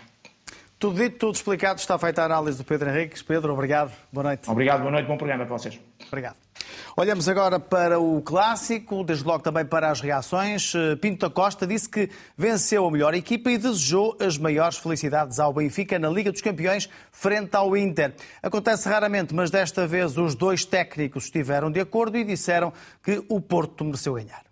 [0.78, 3.20] Tudo dito, tudo explicado, está feita a análise do Pedro Henriques.
[3.20, 4.48] Pedro, obrigado, boa noite.
[4.48, 5.78] Obrigado, boa noite, bom programa para vocês.
[6.06, 6.36] Obrigado.
[6.96, 10.72] Olhamos agora para o clássico, desde logo também para as reações.
[10.74, 15.38] Eh, Pinto da Costa disse que venceu a melhor equipa e desejou as maiores felicidades
[15.38, 18.14] ao Benfica na Liga dos Campeões frente ao Inter.
[18.40, 23.40] Acontece raramente, mas desta vez os dois técnicos estiveram de acordo e disseram que o
[23.40, 24.44] Porto mereceu ganhar.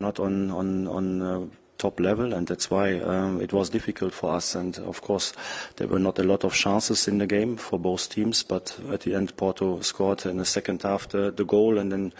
[0.00, 1.50] Not on, on, on uh,
[1.82, 4.54] top level, and that's why um, it was difficult for us.
[4.54, 5.32] And of course,
[5.76, 9.00] there were not a lot of chances in the game for both teams, but at
[9.00, 12.12] the end, Porto scored in the second half the, the goal, and then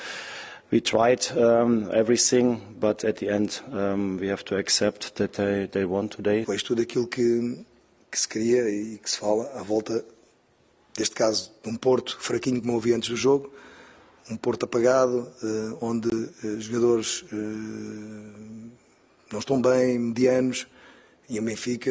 [0.70, 5.66] we tried um, everything, but at the end, um, we have to accept that they,
[5.66, 6.44] they won today.
[6.44, 7.64] Pois tudo aquilo que,
[8.12, 10.04] se queria e que se fala à volta,
[10.96, 13.52] deste caso, de um Porto fraquinho como havia antes do jogo,
[14.30, 18.81] um Porto apagado, uh, onde uh, jogadores uh,
[19.32, 20.66] não estão bem, medianos,
[21.28, 21.90] e o Benfica,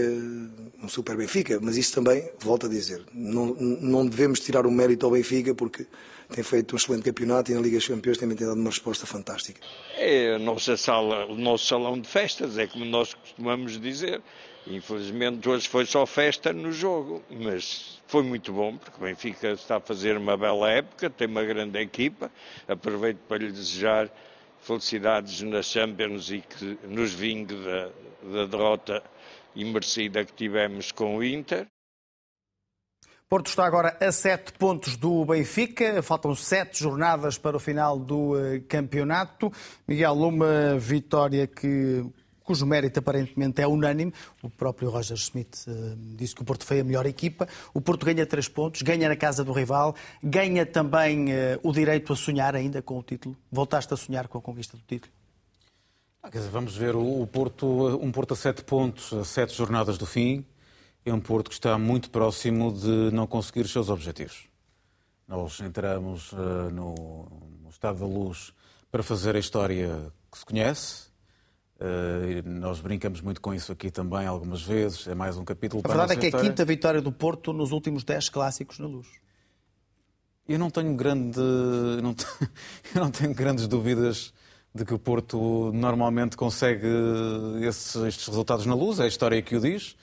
[0.84, 5.06] um super Benfica, mas isso também, volto a dizer, não, não devemos tirar o mérito
[5.06, 5.88] ao Benfica porque
[6.30, 9.06] tem feito um excelente campeonato e na Liga dos Campeões também tem dado uma resposta
[9.06, 9.60] fantástica.
[9.97, 14.21] É a nossa sala, o nosso salão de festas, é como nós costumamos dizer.
[14.67, 19.77] Infelizmente hoje foi só festa no jogo, mas foi muito bom porque o Benfica está
[19.77, 22.32] a fazer uma bela época, tem uma grande equipa.
[22.67, 24.10] Aproveito para lhe desejar
[24.62, 27.89] felicidades na Champions e que nos vingue da,
[28.32, 29.04] da derrota
[29.56, 31.67] imerecida que tivemos com o Inter.
[33.28, 38.38] Porto está agora a sete pontos do Benfica, faltam sete jornadas para o final do
[38.38, 39.50] eh, campeonato.
[39.88, 42.06] Miguel, uma vitória que
[42.52, 44.14] cujo mérito aparentemente é unânime.
[44.44, 47.48] O próprio Roger Schmidt uh, disse que o Porto foi a melhor equipa.
[47.74, 52.12] O Porto ganha três pontos, ganha na casa do rival, ganha também uh, o direito
[52.12, 53.38] a sonhar ainda com o título.
[53.50, 55.14] Voltaste a sonhar com a conquista do título?
[56.22, 57.66] Ah, dizer, vamos ver o Porto,
[58.02, 60.46] um Porto a sete pontos, a sete jornadas do fim.
[61.06, 64.44] É um Porto que está muito próximo de não conseguir os seus objetivos.
[65.26, 67.32] Nós entramos uh, no,
[67.64, 68.52] no estado da luz
[68.92, 71.11] para fazer a história que se conhece,
[71.82, 75.08] Uh, nós brincamos muito com isso aqui também algumas vezes.
[75.08, 75.82] É mais um capítulo.
[75.84, 78.78] A verdade a é que é a quinta vitória do Porto nos últimos 10 clássicos
[78.78, 79.08] na luz.
[80.48, 81.39] Eu não tenho grande,
[82.04, 82.52] não tenho,
[82.94, 84.32] eu não tenho grandes dúvidas
[84.76, 86.88] de que o Porto normalmente consegue
[87.67, 89.00] esses, estes resultados na luz.
[89.00, 89.96] É a história que o diz.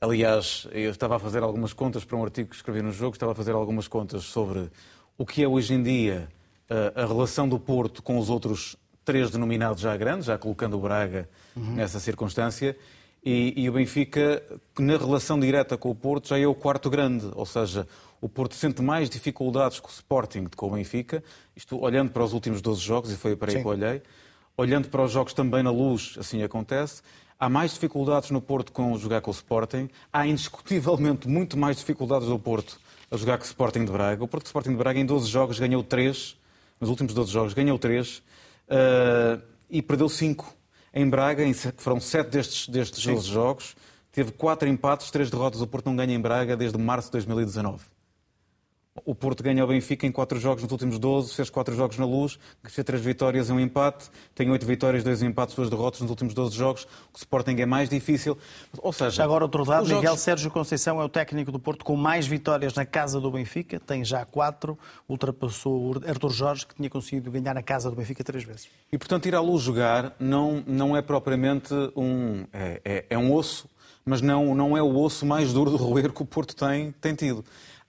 [0.00, 3.14] Aliás, eu estava a fazer algumas contas para um artigo que escrevi no jogo.
[3.14, 4.70] Estava a fazer algumas contas sobre
[5.18, 6.26] o que é hoje em dia
[6.70, 10.80] eh, a relação do Porto com os outros três denominados já grandes, já colocando o
[10.80, 11.74] Braga uhum.
[11.74, 12.76] nessa circunstância.
[13.24, 14.42] E, e, o Benfica,
[14.78, 17.28] na relação direta com o Porto, já é o quarto grande.
[17.34, 17.86] Ou seja,
[18.20, 21.22] o Porto sente mais dificuldades com o Sporting do que com o Benfica.
[21.54, 23.62] Isto olhando para os últimos 12 jogos, e foi para aí Sim.
[23.62, 24.02] que olhei.
[24.56, 27.00] Olhando para os jogos também na luz, assim acontece.
[27.38, 29.88] Há mais dificuldades no Porto com jogar com o Sporting.
[30.12, 32.78] Há indiscutivelmente muito mais dificuldades no Porto
[33.10, 34.22] a jogar com o Sporting de Braga.
[34.22, 36.36] O Porto Sporting de Braga em 12 jogos ganhou 3.
[36.80, 38.22] Nos últimos 12 jogos ganhou 3
[38.68, 40.56] uh, e perdeu 5.
[40.94, 41.42] Em Braga,
[41.78, 43.74] foram sete destes, destes 12 jogos,
[44.10, 45.62] teve quatro empates, três derrotas.
[45.62, 47.82] O Porto não ganha em Braga desde março de 2019.
[49.06, 52.04] O Porto ganha ao Benfica em quatro jogos nos últimos 12, fez quatro jogos na
[52.04, 56.10] luz, fez três vitórias e um empate, tem oito vitórias, dois empates, duas derrotas nos
[56.10, 56.86] últimos 12 jogos.
[57.10, 58.36] O Sporting é mais difícil.
[58.78, 60.20] Ou seja, já agora outro dado, Miguel jogos...
[60.20, 64.04] Sérgio Conceição é o técnico do Porto com mais vitórias na casa do Benfica, tem
[64.04, 64.78] já quatro,
[65.08, 68.68] ultrapassou Artur Jorge, que tinha conseguido ganhar na casa do Benfica três vezes.
[68.92, 72.44] E portanto ir à luz jogar não, não é propriamente um.
[72.52, 73.66] É, é, é um osso,
[74.04, 77.14] mas não, não é o osso mais duro de roer que o Porto tem, tem
[77.14, 77.42] tido.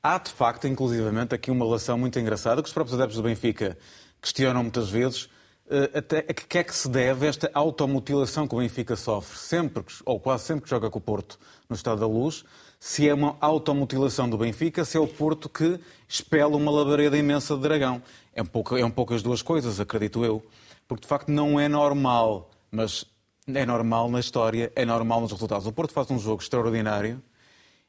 [0.06, 3.78] Há, de facto, inclusivamente, aqui uma relação muito engraçada que os próprios adeptos do Benfica
[4.22, 5.30] questionam muitas vezes
[5.70, 9.82] eh, até a que é que se deve esta automutilação que o Benfica sofre sempre,
[10.06, 11.40] ou quase sempre que joga com o Porto
[11.70, 12.44] no Estado da Luz,
[12.82, 17.56] se é uma automutilação do Benfica, se é o Porto que espela uma labareda imensa
[17.56, 18.02] de dragão.
[18.36, 20.44] É um pouco, é um pouco as duas coisas, acredito eu.
[20.86, 23.06] Porque, de facto, não é normal, mas
[23.48, 25.66] é normal na história, é normal nos resultados.
[25.66, 27.24] O Porto faz um jogo extraordinário,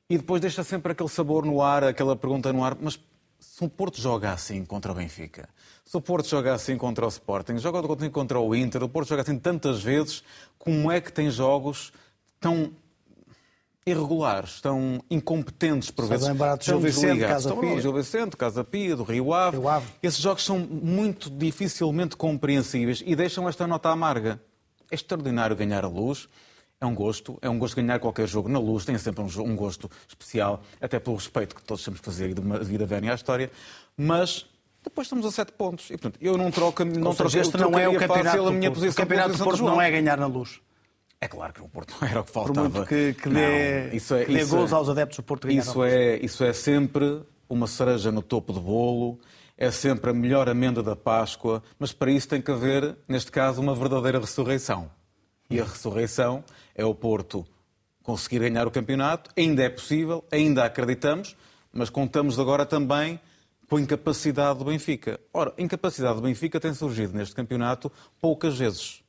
[0.08, 2.98] e depois deixa sempre aquele sabor no ar, aquela pergunta no ar, mas
[3.40, 5.48] se o Porto joga assim contra o Benfica,
[5.84, 9.22] se o Porto joga assim contra o Sporting, joga contra o Inter, o Porto joga
[9.22, 10.22] assim tantas vezes,
[10.58, 11.92] como é que tem jogos
[12.40, 12.72] tão
[13.86, 16.26] irregulares, tão incompetentes por vezes.
[16.26, 17.80] De Gil Vicente, Casa Pia.
[17.80, 19.58] Gil Vicente, Casa Pia, do Rio Ave.
[19.58, 19.86] Rio Ave.
[20.02, 24.40] Esses jogos são muito dificilmente compreensíveis e deixam esta nota amarga.
[24.90, 26.28] É extraordinário ganhar a luz.
[26.84, 29.56] É um gosto, é um gosto ganhar qualquer jogo na luz, tem sempre um, um
[29.56, 33.50] gosto especial, até pelo respeito que todos temos que fazer devido a verem à história,
[33.96, 34.44] mas
[34.82, 35.86] depois estamos a sete pontos.
[35.86, 38.92] E, portanto, eu não troco, não troco este não é o campeonato a minha posição.
[38.92, 40.60] O campeonato do Porto não é ganhar na luz.
[41.18, 42.68] É claro que o Porto não era o que faltava.
[42.68, 45.22] Por muito que, que dê, não, isso é, que dê gols é, aos adeptos do
[45.22, 49.18] Porto ganhar isso é, isso é sempre uma cereja no topo do bolo,
[49.56, 53.62] é sempre a melhor amenda da Páscoa, mas para isso tem que haver, neste caso,
[53.62, 54.90] uma verdadeira ressurreição.
[55.50, 56.42] E a ressurreição
[56.74, 57.46] é o Porto
[58.02, 59.30] conseguir ganhar o campeonato.
[59.36, 61.36] Ainda é possível, ainda acreditamos,
[61.72, 63.20] mas contamos agora também
[63.68, 65.18] com a incapacidade do Benfica.
[65.32, 69.02] Ora, a incapacidade do Benfica tem surgido neste campeonato poucas vezes.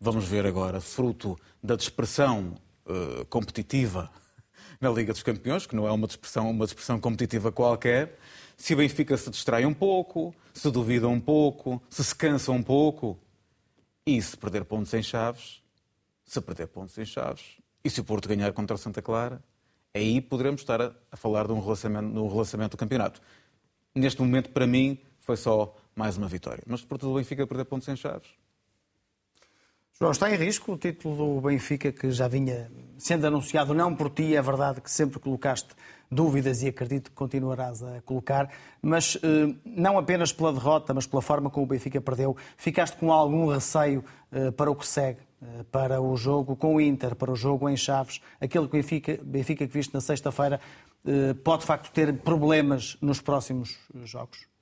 [0.00, 2.54] Vamos ver agora, fruto da dispersão
[2.86, 4.10] uh, competitiva
[4.80, 8.18] na Liga dos Campeões, que não é uma dispersão, uma dispersão competitiva qualquer,
[8.56, 12.62] se o Benfica se distrai um pouco, se duvida um pouco, se se cansa um
[12.62, 13.18] pouco,
[14.06, 15.60] e se perder pontos em chaves,
[16.26, 19.42] se perder pontos em chaves e se o Porto ganhar contra o Santa Clara,
[19.94, 23.20] aí poderemos estar a, a falar de um relançamento, no relançamento do campeonato.
[23.94, 26.62] Neste momento, para mim, foi só mais uma vitória.
[26.66, 28.28] Mas se Porto do Benfica perder pontos em chaves,
[29.98, 34.10] João, está em risco o título do Benfica que já vinha sendo anunciado, não por
[34.10, 35.70] ti, é verdade que sempre colocaste
[36.10, 38.50] dúvidas e acredito que continuarás a colocar,
[38.82, 43.10] mas eh, não apenas pela derrota, mas pela forma como o Benfica perdeu, ficaste com
[43.10, 47.32] algum receio eh, para o que segue, eh, para o jogo com o Inter, para
[47.32, 50.60] o jogo em Chaves, aquele que Benfica, Benfica que viste na sexta-feira,
[51.42, 54.55] pode de facto ter problemas nos próximos jogos?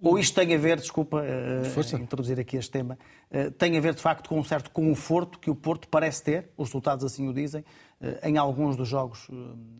[0.00, 2.96] Ou isto tem a ver, desculpa uh, introduzir aqui este tema,
[3.30, 6.50] uh, tem a ver de facto com um certo conforto que o Porto parece ter,
[6.56, 7.64] os resultados assim o dizem,
[8.00, 9.28] uh, em alguns dos jogos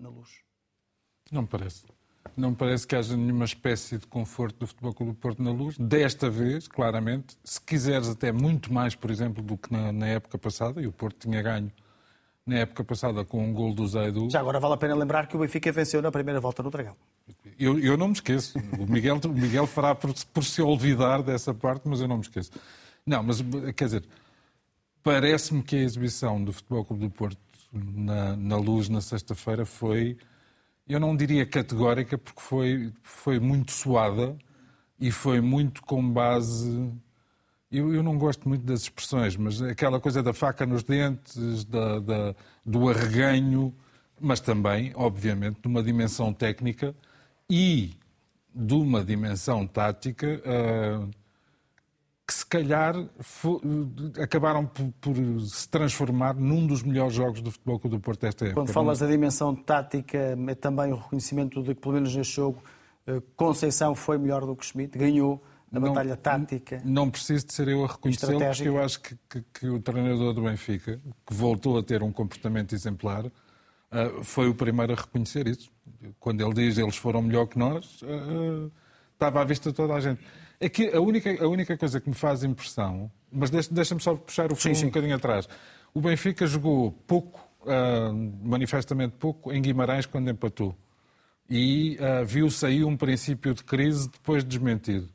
[0.01, 0.29] na luz?
[1.31, 1.85] Não me parece.
[2.37, 5.51] Não me parece que haja nenhuma espécie de conforto do Futebol Clube do Porto na
[5.51, 5.79] luz.
[5.79, 10.37] Desta vez, claramente, se quiseres até muito mais, por exemplo, do que na, na época
[10.37, 11.73] passada, e o Porto tinha ganho
[12.49, 14.31] na época passada com um gol do Zaidu.
[14.31, 16.97] Já agora vale a pena lembrar que o Benfica venceu na primeira volta no Dragão.
[17.59, 18.59] Eu, eu não me esqueço.
[18.79, 22.23] O Miguel, o Miguel fará por, por, se olvidar dessa parte, mas eu não me
[22.23, 22.51] esqueço.
[23.05, 23.43] Não, mas
[23.77, 24.05] quer dizer,
[25.03, 27.39] parece-me que a exibição do Futebol Clube do Porto
[27.73, 30.17] na, na luz na sexta-feira foi,
[30.89, 34.37] eu não diria categórica, porque foi, foi muito suada
[35.01, 36.93] e foi muito com base
[37.71, 41.99] eu, eu, não gosto muito das expressões, mas aquela coisa da faca nos dentes, da,
[41.99, 43.75] da, do arreganho,
[44.19, 46.95] mas também, obviamente, de uma dimensão técnica
[47.51, 47.95] e
[48.55, 51.11] de uma dimensão tática uh,
[52.27, 52.95] que, se calhar,
[54.21, 58.61] acabaram por, por, se transformar num dos melhores jogos do Futebol do Porto desta época.
[58.61, 62.63] Quando falas da dimensão tática, é também o reconhecimento de que, pelo menos neste jogo,
[63.07, 66.83] eh, Conceição foi melhor do que Schmidt, ganhou na não, batalha tática.
[66.85, 70.35] Não preciso de ser eu a reconhecê-lo, porque eu acho que, que, que, o treinador
[70.35, 73.25] do Benfica, que voltou a ter um comportamento exemplar,
[73.93, 75.71] uh, foi o primeiro a reconhecer isso.
[76.21, 78.71] Quando ele diz eles foram melhor que nós, uh,
[79.13, 80.21] estava à vista toda a gente.
[80.61, 84.57] Aqui, a, única, a única coisa que me faz impressão, mas deixa-me só puxar o
[84.57, 85.49] fio um bocadinho atrás.
[85.95, 90.75] O Benfica jogou pouco, uh, manifestamente pouco, em Guimarães quando empatou.
[91.51, 91.97] E
[92.27, 95.09] viu-se aí um princípio de crise depois desmentido.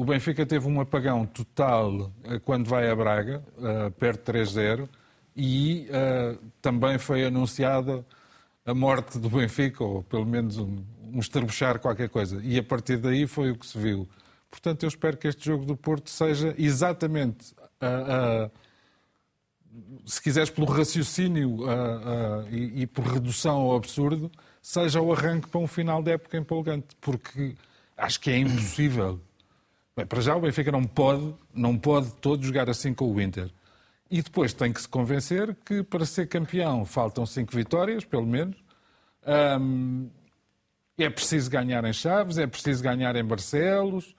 [0.00, 4.88] O Benfica teve um apagão total eh, quando vai a Braga, uh, perto de 3-0,
[5.36, 8.04] e uh, também foi anunciada
[8.64, 12.40] a morte do Benfica, ou pelo menos um, um estrebuchar qualquer coisa.
[12.42, 14.08] E a partir daí foi o que se viu.
[14.50, 18.50] Portanto, eu espero que este jogo do Porto seja exatamente, uh, uh,
[20.04, 21.60] se quiseres, pelo raciocínio
[22.50, 26.88] e, e por redução ao absurdo, seja o arranque para um final de época empolgante.
[27.00, 27.54] Porque
[27.96, 29.20] acho que é impossível
[29.96, 33.50] Bem, para já o Benfica não pode, não pode todo jogar assim com o Inter.
[34.10, 38.56] E depois tem que se convencer que para ser campeão faltam cinco vitórias, pelo menos.
[39.60, 40.10] Um,
[40.98, 44.14] é preciso ganhar em Chaves, é preciso ganhar em Barcelos.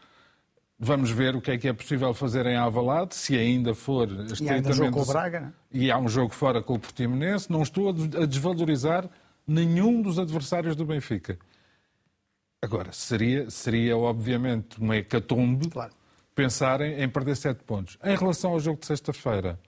[0.79, 4.69] Vamos ver o que é que é possível fazer em Alvalade, se ainda for estritamente...
[4.69, 5.53] E há um jogo com o Braga, né?
[5.71, 7.51] E há um jogo fora com o Portimonense.
[7.51, 9.07] Não estou a desvalorizar
[9.45, 11.37] nenhum dos adversários do Benfica.
[12.61, 15.93] Agora, seria, seria obviamente uma hecatombe claro.
[16.33, 17.97] pensarem em perder sete pontos.
[18.03, 19.59] Em relação ao jogo de sexta-feira,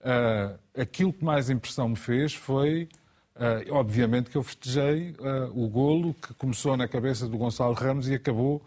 [0.00, 2.88] uh, aquilo que mais impressão me fez foi,
[3.36, 8.08] uh, obviamente, que eu festejei uh, o golo que começou na cabeça do Gonçalo Ramos
[8.08, 8.62] e acabou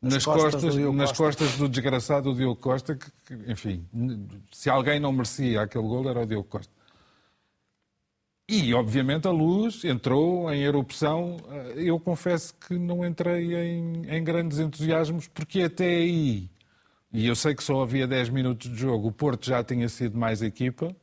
[0.00, 3.84] nas, nas costas, costas do nas costas do desgraçado Diogo Costa, que, que, enfim,
[4.52, 6.76] se alguém não merecia aquele golo era o Diogo Costa.
[8.48, 11.36] E, obviamente, a luz entrou em erupção.
[11.74, 16.48] Eu confesso que não entrei em, em, grandes entusiasmos, porque até aí,
[17.12, 20.18] e eu sei que só havia 10 minutos de jogo, o Porto já tinha sido
[20.18, 20.94] mais equipa,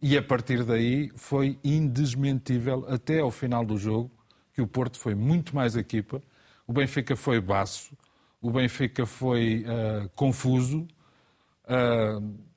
[0.00, 4.10] e a partir daí foi indesmentível, até ao final do jogo,
[4.52, 6.22] que o Porto foi muito mais equipa,
[6.66, 7.96] o Benfica foi baço,
[8.40, 10.86] o Benfica foi uh, confuso.
[11.64, 12.52] Uh,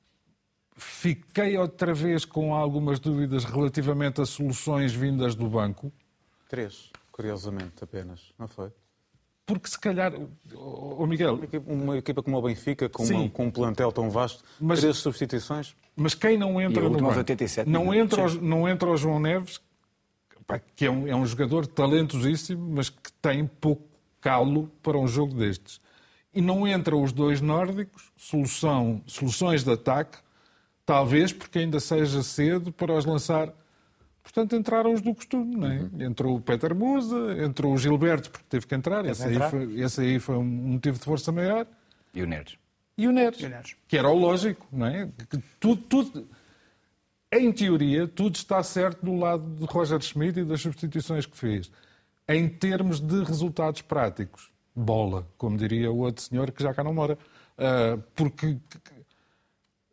[0.76, 5.90] Fiquei outra vez com algumas dúvidas relativamente a soluções vindas do banco.
[6.50, 8.70] Três, curiosamente, apenas, não foi?
[9.46, 10.12] Porque se calhar,
[10.52, 11.34] o Miguel...
[11.34, 14.80] Uma equipa, uma equipa, como o Benfica, com, uma, com, um plantel tão vasto, mas,
[14.80, 15.76] três substituições.
[15.94, 19.60] Mas quem não entra no banco, 87 não entra, o, não entra o João Neves,
[20.74, 23.84] que é um, é um jogador talentosíssimo, mas que tem pouco
[24.20, 25.80] calo para um jogo destes.
[26.34, 30.18] E não entra os dois nórdicos, solução, soluções de ataque,
[30.86, 33.52] Talvez porque ainda seja cedo para os lançar.
[34.26, 35.78] Portanto, entraram os do costume, não é?
[35.78, 36.02] Uhum.
[36.02, 39.06] Entrou o Peter Musa, entrou o Gilberto, porque teve que entrar.
[39.06, 41.64] Esse aí, foi, esse aí, foi, um motivo de força maior.
[42.12, 42.58] E o Neres.
[42.98, 43.40] E o Neres.
[43.40, 43.76] E o Neres.
[43.86, 45.08] Que era o lógico, não é?
[45.30, 46.28] Que tudo, tudo,
[47.32, 51.70] em teoria, tudo está certo do lado de Roger Schmidt e das substituições que fez.
[52.28, 56.92] Em termos de resultados práticos, bola, como diria o outro senhor que já cá não
[56.92, 57.16] mora.
[57.56, 58.56] Uh, porque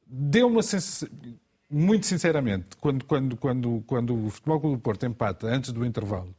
[0.08, 1.08] deu uma sensação,
[1.74, 6.34] muito sinceramente, quando, quando, quando, quando o Futebol Clube do Porto empata antes do intervalo,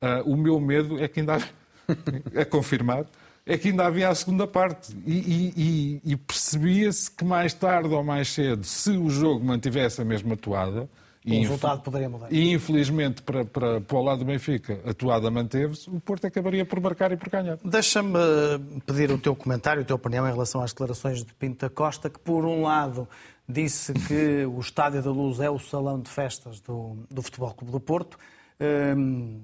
[0.00, 1.38] uh, o meu medo é que ainda
[2.32, 3.08] é confirmado,
[3.44, 4.96] é que ainda havia a segunda parte.
[5.04, 10.04] E, e, e, percebia-se que mais tarde ou mais cedo, se o jogo mantivesse a
[10.04, 10.88] mesma atuada,
[11.24, 12.32] o resultado poderia mudar.
[12.32, 16.64] E infelizmente para, para, para o lado do Benfica a toada manteve-se, o Porto acabaria
[16.64, 17.58] por marcar e por ganhar.
[17.64, 21.64] Deixa-me eh, pedir o teu comentário, a tua opinião em relação às declarações de Pinto
[21.66, 23.08] da Costa, que por um lado
[23.48, 27.72] disse que o Estádio da Luz é o salão de festas do, do Futebol Clube
[27.72, 28.18] do Porto,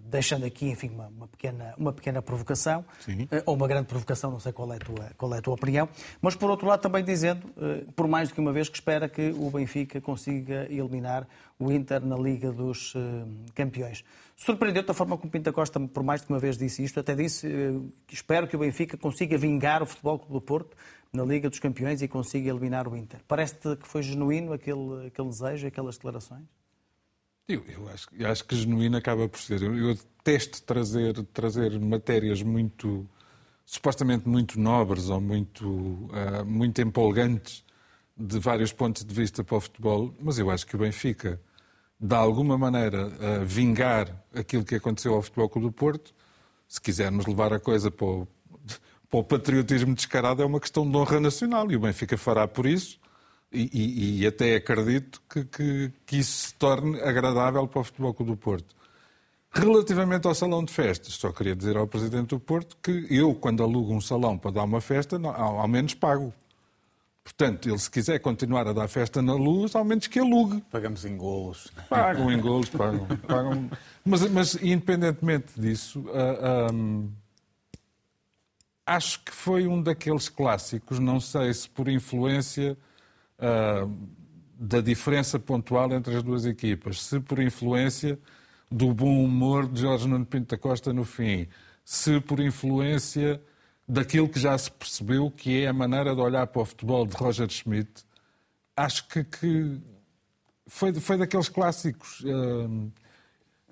[0.05, 4.41] deixando aqui, enfim, uma, uma, pequena, uma pequena provocação, uh, ou uma grande provocação, não
[4.41, 5.89] sei qual é, a tua, qual é a tua opinião,
[6.21, 9.09] mas por outro lado também dizendo, uh, por mais do que uma vez, que espera
[9.09, 11.27] que o Benfica consiga eliminar
[11.59, 12.99] o Inter na Liga dos uh,
[13.55, 14.05] Campeões.
[14.37, 17.15] Surpreendeu-te a forma como Pinta Costa, por mais do que uma vez, disse isto, até
[17.15, 17.49] disse
[18.07, 20.77] que espero que o Benfica consiga vingar o Futebol Clube do Porto
[21.13, 23.21] na Liga dos Campeões e consiga eliminar o Inter.
[23.27, 26.45] Parece-te que foi genuíno aquele, aquele desejo, aquelas declarações?
[27.49, 29.63] Eu, eu, acho, eu acho que genuíno acaba por ser.
[29.63, 33.09] Eu, eu detesto trazer, trazer matérias muito,
[33.65, 37.65] supostamente muito nobres ou muito, uh, muito empolgantes
[38.15, 41.41] de vários pontos de vista para o futebol, mas eu acho que o Benfica,
[41.99, 46.15] de alguma maneira, uh, vingar aquilo que aconteceu ao Futebol Clube do Porto,
[46.69, 48.29] se quisermos levar a coisa para o,
[49.09, 52.67] para o patriotismo descarado, é uma questão de honra nacional e o Benfica fará por
[52.67, 53.01] isso
[53.53, 58.13] e, e, e até acredito que, que, que, isso se torne agradável para o Futebol
[58.15, 58.77] Clube do Porto.
[59.51, 63.63] Relativamente ao salão de festas, só queria dizer ao Presidente do Porto que eu, quando
[63.63, 66.33] alugo um salão para dar uma festa, ao, ao menos pago.
[67.25, 70.63] Portanto, ele se quiser continuar a dar festa na luz, ao menos que alugue.
[70.71, 71.71] Pagamos em golos.
[71.89, 73.07] Pagam em golos, pagam.
[73.27, 73.71] pagam.
[74.05, 77.11] Mas, mas, independentemente disso, uh, um,
[78.87, 82.77] acho que foi um daqueles clássicos, não sei se por influência
[83.39, 84.09] uh,
[84.59, 88.19] da diferença pontual entre as duas equipas, se por influência
[88.71, 91.49] do bom humor de Jorge Nuno Pinto da Costa no fim,
[91.85, 93.41] se por influência
[93.89, 97.17] daquilo que já se percebeu que é a maneira de olhar para o futebol de
[97.17, 98.05] Roger Schmidt.
[98.77, 99.81] Acho que, que
[100.67, 102.21] foi, foi daqueles clássicos.
[102.21, 102.93] Uh,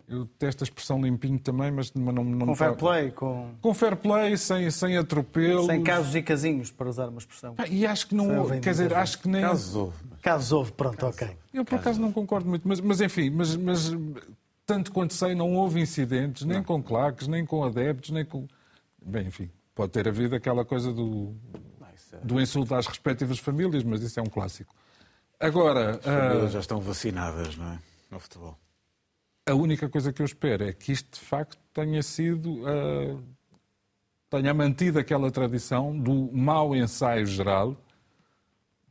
[0.08, 3.50] eu detesto a expressão limpinho também, mas não, não Com fair play, com...
[3.60, 5.66] Com fair play, sem, sem atropelo.
[5.66, 7.54] Sem casos e casinhos, para usar uma expressão.
[7.58, 8.48] Ah, e acho que não...
[8.60, 9.42] Quer dizer, acho que nem...
[9.42, 9.96] Casos houve.
[10.22, 11.22] Casos houve, pronto, Casos.
[11.22, 11.36] ok.
[11.52, 13.92] Eu, por acaso, não concordo muito, mas, mas enfim, mas, mas
[14.64, 16.64] tanto quanto sei, não houve incidentes, nem não.
[16.64, 18.46] com claques, nem com adeptos, nem com...
[19.04, 21.34] Bem, enfim, pode ter havido aquela coisa do,
[22.12, 24.72] é- do insulto às respectivas famílias, mas isso é um clássico.
[25.40, 25.96] Agora...
[25.96, 26.52] As famílias uh...
[26.52, 27.78] já estão vacinadas, não é?
[28.08, 28.56] No futebol.
[29.48, 32.64] A única coisa que eu espero é que isto, de facto, tenha sido.
[32.64, 33.22] Uh,
[34.28, 37.76] tenha mantido aquela tradição do mau ensaio geral,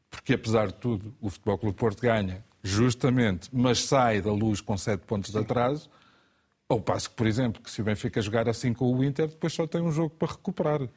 [0.09, 4.77] porque, apesar de tudo, o Futebol Clube Porto ganha justamente, mas sai da luz com
[4.77, 5.89] sete pontos de atraso.
[6.69, 9.51] Ao passo que, por exemplo, que se o Benfica jogar assim com o Inter, depois
[9.51, 10.87] só tem um jogo para recuperar.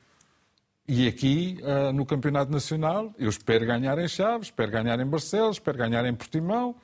[0.86, 5.56] E aqui, uh, no Campeonato Nacional, eu espero ganhar em Chaves, espero ganhar em Barcelos,
[5.56, 6.76] espero ganhar em Portimão,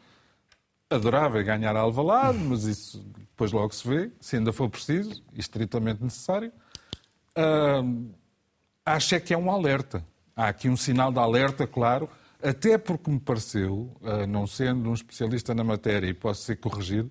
[0.90, 5.40] adorava ganhar a Alvalade, mas isso depois logo se vê, se ainda for preciso e
[5.40, 6.52] estritamente necessário.
[7.36, 8.10] Uh,
[8.84, 10.04] acho é que é um alerta.
[10.36, 12.08] Há aqui um sinal de alerta, claro,
[12.42, 17.10] até porque me pareceu, uh, não sendo um especialista na matéria e posso ser corrigido,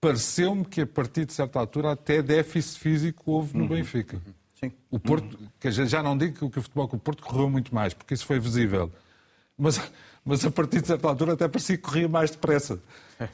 [0.00, 3.68] pareceu-me que a partir de certa altura até déficit físico houve no uhum.
[3.68, 4.20] Benfica.
[4.54, 4.72] Sim.
[4.90, 5.48] O Porto, uhum.
[5.60, 8.26] que já não digo que o futebol com o Porto correu muito mais, porque isso
[8.26, 8.90] foi visível.
[9.62, 9.80] Mas
[10.24, 12.80] mas a partir de certa altura até parecia que corria mais depressa.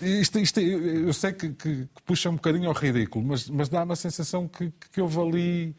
[0.01, 3.93] Isto, isto, eu sei que, que, que, puxa um bocadinho ao ridículo, mas, mas dá-me
[3.93, 5.76] a sensação que, que houve ali.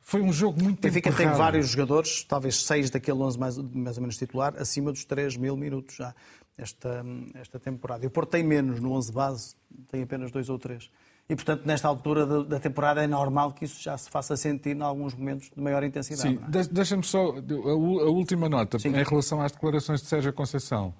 [0.00, 4.02] Foi um jogo muito Benfica tem vários jogadores, talvez seis daquele 11 mais, mais ou
[4.02, 6.14] menos titular, acima dos 3 mil minutos já
[6.58, 8.04] esta, esta temporada.
[8.04, 9.54] E o Porto tem menos no 11 base,
[9.90, 10.90] tem apenas dois ou três.
[11.30, 14.82] E, portanto, nesta altura da temporada é normal que isso já se faça sentir em
[14.82, 16.28] alguns momentos de maior intensidade.
[16.28, 16.64] Sim, é?
[16.72, 17.72] deixa-me só a,
[18.10, 18.88] última nota Sim.
[18.88, 20.92] em relação às declarações de Sérgio Conceição.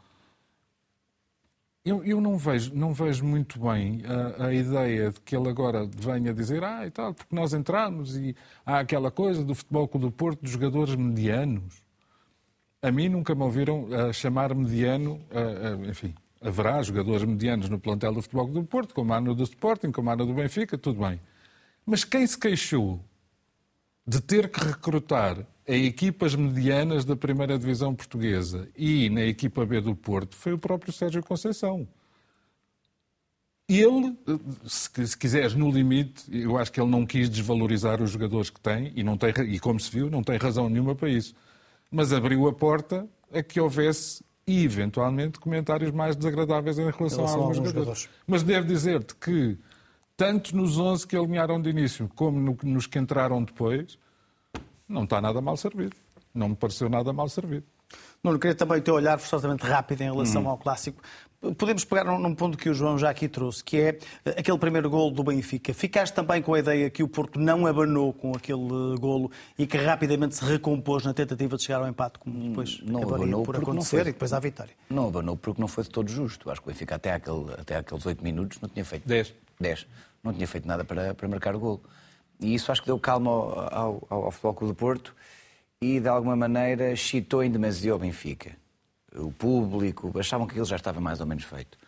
[1.85, 4.03] Eu, eu não, vejo, não vejo muito bem
[4.39, 8.17] a, a, ideia de que ele agora venha dizer ah, e tal, porque nós entramos
[8.17, 11.83] e há aquela coisa do futebol com do Porto, dos jogadores medianos.
[12.81, 15.21] A mim nunca me ouviram chamar mediano,
[15.89, 19.93] enfim, haverá jogadores medianos no plantel do Futebol do Porto, como há no do Sporting,
[19.93, 21.21] como há no do Benfica, tudo bem.
[21.85, 23.01] Mas quem se queixou
[24.07, 29.81] de ter que recrutar a equipas medianas da primeira divisão portuguesa e na equipa B
[29.81, 31.87] do Porto foi o próprio Sérgio Conceição.
[33.69, 34.17] Ele,
[34.67, 38.93] se quiseres, no limite, eu acho que ele não quis desvalorizar os jogadores que tem,
[38.97, 41.37] e, não tem, e como se viu, não tem razão nenhuma para isso.
[41.89, 47.11] Mas abriu a porta a que houvesse e, eventualmente, comentários mais desagradáveis em relação, em
[47.11, 48.01] relação a alguns, jogadores.
[48.01, 48.09] jogadores.
[48.27, 49.57] Mas devo dizer-te que,
[50.17, 53.97] tanto nos 11 que alinharam de início, como no, nos que entraram depois,
[54.89, 55.95] não está nada mal servido.
[56.35, 57.65] Não me pareceu nada mal servido.
[58.25, 60.49] Nuno, queria também o teu olhar forçosamente rápido em relação hum.
[60.49, 61.01] ao clássico.
[61.57, 64.91] Podemos pegar num ponto que o João já aqui trouxe, que é eh, aquele primeiro
[64.91, 65.73] golo do Benfica.
[65.73, 69.79] Ficaste também com a ideia que o Porto não abanou com aquele golo e que
[69.79, 74.03] rapidamente se recompôs na tentativa de chegar ao empate, como depois não abanou por acontecer
[74.03, 74.75] foi, e depois à vitória.
[74.91, 76.51] Não abanou porque não foi de todo justo.
[76.51, 79.09] Acho que o Benfica até, aquele, até aqueles oito minutos não tinha feito...
[79.09, 79.33] Dez.
[79.59, 79.87] Dez.
[80.23, 81.83] Não tinha feito nada para, para marcar o golo.
[82.39, 85.17] E isso acho que deu calma ao, ao, ao Futebol Clube do Porto
[85.81, 88.60] e, de alguma maneira, chitou em demasia o Benfica
[89.17, 91.79] o público, achavam que aquilo já estava mais ou menos feito.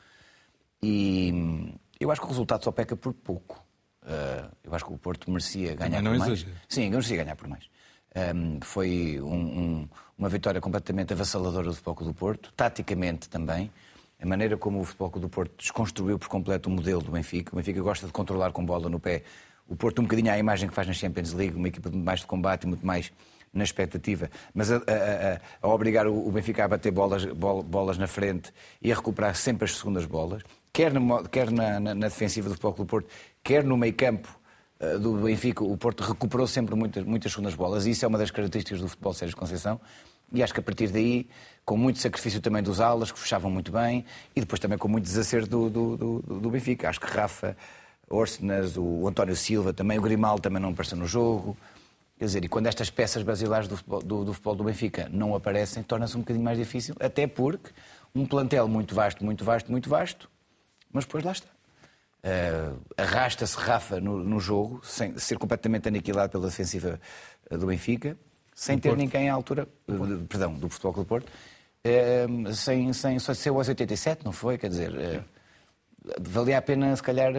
[0.83, 3.65] E eu acho que o resultado só peca por pouco.
[4.03, 6.33] Uh, eu acho que o Porto merecia ganhar por mais.
[6.33, 6.57] Exagero.
[6.69, 7.65] Sim, merecia ganhar por mais.
[8.35, 13.71] Um, foi um, um, uma vitória completamente avassaladora do Futebol do Porto, taticamente também.
[14.21, 17.53] A maneira como o Futebol do Porto desconstruiu por completo o modelo do Benfica.
[17.53, 19.23] O Benfica gosta de controlar com bola no pé.
[19.69, 22.27] O Porto um bocadinho à imagem que faz na Champions League, uma equipa mais de
[22.27, 23.13] combate muito mais
[23.53, 28.07] na expectativa, mas a, a, a, a obrigar o, Benfica a bater bolas, bolas na
[28.07, 30.43] frente e a recuperar sempre as segundas bolas,
[30.73, 33.09] quer, no, quer na, na, na, defensiva do Futebol Clube Porto,
[33.45, 34.29] quer no meio campo
[34.81, 38.17] uh, do Benfica, o Porto recuperou sempre muitas, muitas segundas bolas e isso é uma
[38.17, 39.79] das características do futebol Sérgio Conceição
[40.33, 41.29] e acho que a partir daí,
[41.65, 45.05] com muito sacrifício também dos alas, que fechavam muito bem, e depois também com muito
[45.05, 46.89] desacerto do, do, do, do Benfica.
[46.89, 47.55] Acho que Rafa,
[48.09, 51.55] Orsenas, o António Silva também, o Grimal também não apareceu no jogo.
[52.23, 55.35] Quer dizer, e quando estas peças basilares do futebol do, do, futebol do Benfica não
[55.35, 57.73] aparecem, torna-se um bocadinho mais difícil, até porque
[58.15, 60.31] um plantel muito vasto, muito vasto, muito vasto,
[60.93, 61.49] mas depois lá está.
[62.23, 67.01] Uh, Arrasta-se Rafa no, no, jogo, sem ser completamente aniquilado pela defensiva
[67.51, 68.17] eh, do Benfica,
[68.55, 69.01] sem do ter Porto.
[69.01, 73.67] ninguém à altura, uh, perdão, do Futebol Clube Porto, uh, sem, sem, só ser aos
[73.67, 74.59] 87, não foi?
[74.59, 75.25] Quer dizer,
[76.21, 77.33] valia a pena, se calhar,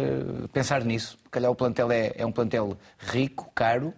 [0.52, 1.18] pensar nisso.
[1.24, 3.94] Se calhar o plantel é, é um plantel rico, caro,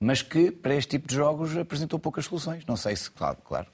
[0.00, 2.64] mas que para este tipo de jogos apresentou poucas soluções.
[2.66, 3.68] Não sei se, claro, claro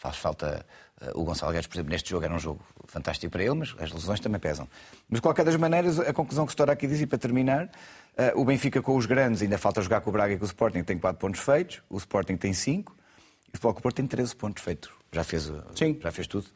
[0.00, 0.64] faz falta.
[1.00, 3.74] Uh, o Gonçalo Guedes, por exemplo, neste jogo era um jogo fantástico para ele, mas
[3.78, 4.66] as lesões também pesam.
[5.08, 7.66] Mas de qualquer das maneiras, a conclusão que o Storá aqui diz, e para terminar,
[7.66, 10.46] uh, o Benfica com os grandes ainda falta jogar com o Braga e com o
[10.46, 12.96] Sporting, tem 4 pontos feitos, o Sporting tem 5
[13.52, 14.90] e o Futebol Porto tem 13 pontos feitos.
[15.12, 15.98] Já fez, Sim.
[16.02, 16.46] Já fez tudo.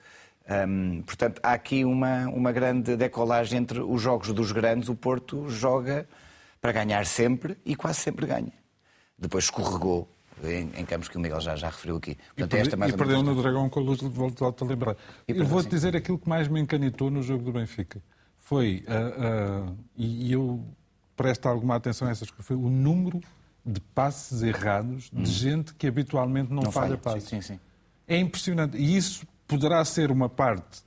[1.07, 4.89] Portanto, há aqui uma, uma grande decolagem entre os jogos dos grandes.
[4.89, 6.07] O Porto joga
[6.61, 8.53] para ganhar sempre e quase sempre ganha.
[9.25, 10.09] Depois escorregou
[10.43, 12.17] em, em campos que o Miguel já, já referiu aqui.
[12.37, 14.97] Portanto, e, esta mais e perdeu no Dragão com a luz, volto a lembrar.
[15.27, 18.03] E eu vou-te dizer aquilo que mais me encanitou no jogo do Benfica.
[18.37, 20.63] Foi, uh, uh, e eu
[21.17, 23.21] presto alguma atenção a essas coisas, foi o número
[23.65, 25.25] de passes errados de hum.
[25.25, 27.29] gente que habitualmente não, não falha, falha passes.
[27.29, 27.61] Sim, sim.
[28.07, 28.77] É impressionante.
[28.77, 30.83] E isso poderá ser uma parte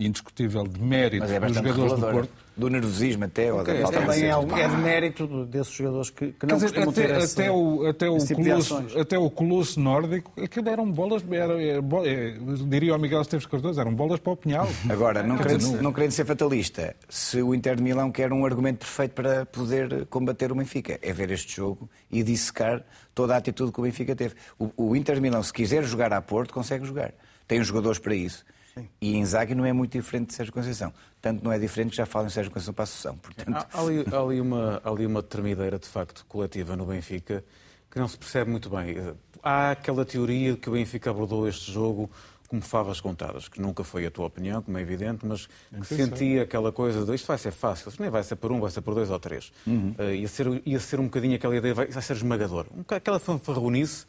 [0.00, 2.30] indiscutível de mérito é dos jogadores do Porto.
[2.56, 6.44] Do nervosismo até, ou da falta Também é, é, de mérito desses jogadores que, que
[6.44, 9.80] não dizer, costumam até, ter esse, até o, até o tipo colosso, Até o Colosso
[9.80, 14.32] Nórdico, aquilo eram bolas, era, era, era, diria ao Miguel Esteves Cardoso, eram bolas para
[14.32, 14.68] o Pinhal.
[14.90, 18.80] Agora, não querendo, não querendo ser fatalista, se o Inter de Milão quer um argumento
[18.80, 22.84] perfeito para poder combater o Benfica, é ver este jogo e dissecar
[23.14, 24.34] toda a atitude que o Benfica teve.
[24.58, 27.14] O, o Inter de Milão, se quiser jogar a Porto, consegue jogar.
[27.48, 28.44] Tem os jogadores para isso.
[28.80, 28.88] Sim.
[29.00, 30.92] E Inzaghi não é muito diferente de Sérgio Conceição.
[31.20, 33.16] Tanto não é diferente que já falam em Sérgio Conceição para a Associação.
[33.18, 33.66] Portanto...
[33.72, 37.44] Há, ali, há, ali uma, há ali uma tremideira, de facto, coletiva no Benfica
[37.90, 38.96] que não se percebe muito bem.
[39.42, 42.10] Há aquela teoria que o Benfica abordou este jogo
[42.50, 46.42] como favas contadas, que nunca foi a tua opinião, como é evidente, mas que sentia
[46.42, 48.80] aquela coisa de isto vai ser fácil, isto nem vai ser por um, vai ser
[48.80, 49.52] por dois ou três.
[49.64, 49.94] Uhum.
[49.96, 52.66] Uh, ia, ser, ia ser um bocadinho aquela ideia, vai, vai ser esmagador.
[52.76, 54.04] Um, aquela fanfarronice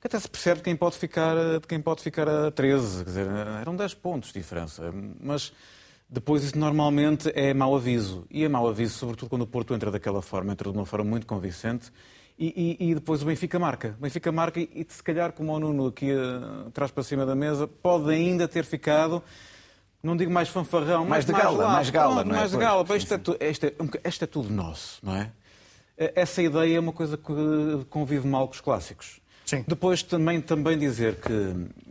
[0.00, 3.04] que até se percebe de quem pode ficar, de quem pode ficar a 13.
[3.04, 3.26] Quer dizer,
[3.60, 4.92] eram 10 pontos de diferença.
[5.20, 5.52] Mas
[6.08, 8.24] depois isso normalmente é mau aviso.
[8.30, 11.04] E é mau aviso, sobretudo quando o Porto entra daquela forma, entra de uma forma
[11.04, 11.90] muito convincente.
[12.38, 13.96] E, e, e depois o Benfica marca.
[13.98, 17.34] O Benfica marca e, se calhar, como o Nuno aqui uh, traz para cima da
[17.34, 19.22] mesa, pode ainda ter ficado
[20.00, 22.38] não digo mais fanfarrão, mais de gala, mais, mais gala, não, é?
[22.38, 25.32] Mais de gala, isto é, isto, é, isto é tudo nosso, não é?
[25.96, 27.32] Essa ideia é uma coisa que
[27.90, 29.20] convive mal com os clássicos.
[29.48, 29.64] Sim.
[29.66, 31.32] Depois também, também dizer que,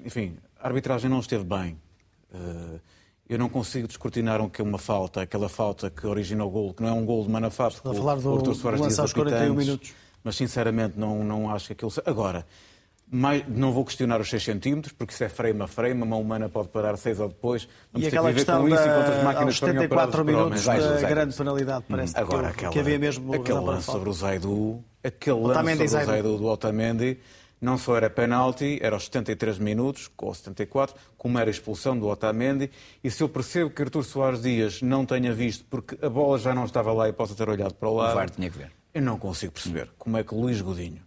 [0.05, 1.75] enfim, a arbitragem não esteve bem.
[2.31, 2.79] Eh,
[3.29, 6.71] eu não consigo descortinar o que é uma falta, aquela falta que origina o gol,
[6.71, 8.99] que não é um gol de Manafá, porque a falar do, o Artur Soares diz
[8.99, 9.91] aos 41 minutos.
[10.23, 11.91] Mas sinceramente não, não acho que aquilo...
[12.05, 12.45] Agora,
[13.09, 16.21] mais, não vou questionar os 6 centímetros, porque isso é frame a frame, a mão
[16.21, 17.67] humana pode parar 6 ou depois.
[17.91, 21.35] Vamos e aquela questão com isso, da, enquanto as máquinas aos 74 minutos, da grande
[21.35, 22.21] penalidade, parece hum.
[22.21, 26.05] Agora, que, aquela, que havia mesmo aquele lance sobre o Zaidu, aquele lance sobre o
[26.05, 27.17] Zaidu do Otamendi,
[27.59, 32.69] não só era penalti, era aos 73 minutos, ou 74, como era expulsão do Otamendi,
[33.03, 36.53] e se eu percebo que Artur Soares Dias não tenha visto, porque a bola já
[36.53, 38.11] não estava lá e possa ter olhado para o lado...
[38.11, 38.71] O VAR tinha que ver.
[38.93, 41.01] Eu não consigo perceber como é que Luís Godinho,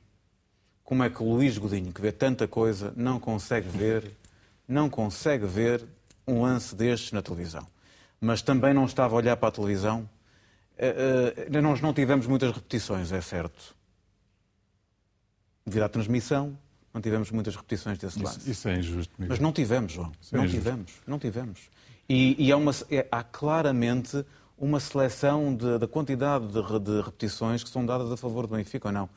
[0.82, 4.10] como é que Luís Godinho, que vê tanta coisa, não consegue ver,
[4.66, 5.84] não consegue ver
[6.26, 7.66] um lance destes na televisão.
[8.20, 10.08] Mas também não estava a olhar para a televisão.
[10.76, 13.79] Eh, eh, nós não tivemos muitas repetições, é certo
[15.70, 16.56] devido à transmissão,
[16.92, 18.38] não tivemos muitas repetições desse lance.
[18.38, 19.14] Isso, isso é injusto.
[19.16, 20.12] Mas não tivemos, João.
[20.20, 21.70] Isso é não é tivemos, não tivemos.
[22.08, 24.24] E, e há, uma, é, há, claramente
[24.58, 28.92] uma seleção da quantidade de, de, repetições que são dadas a favor do Benfica ou
[28.92, 29.08] não.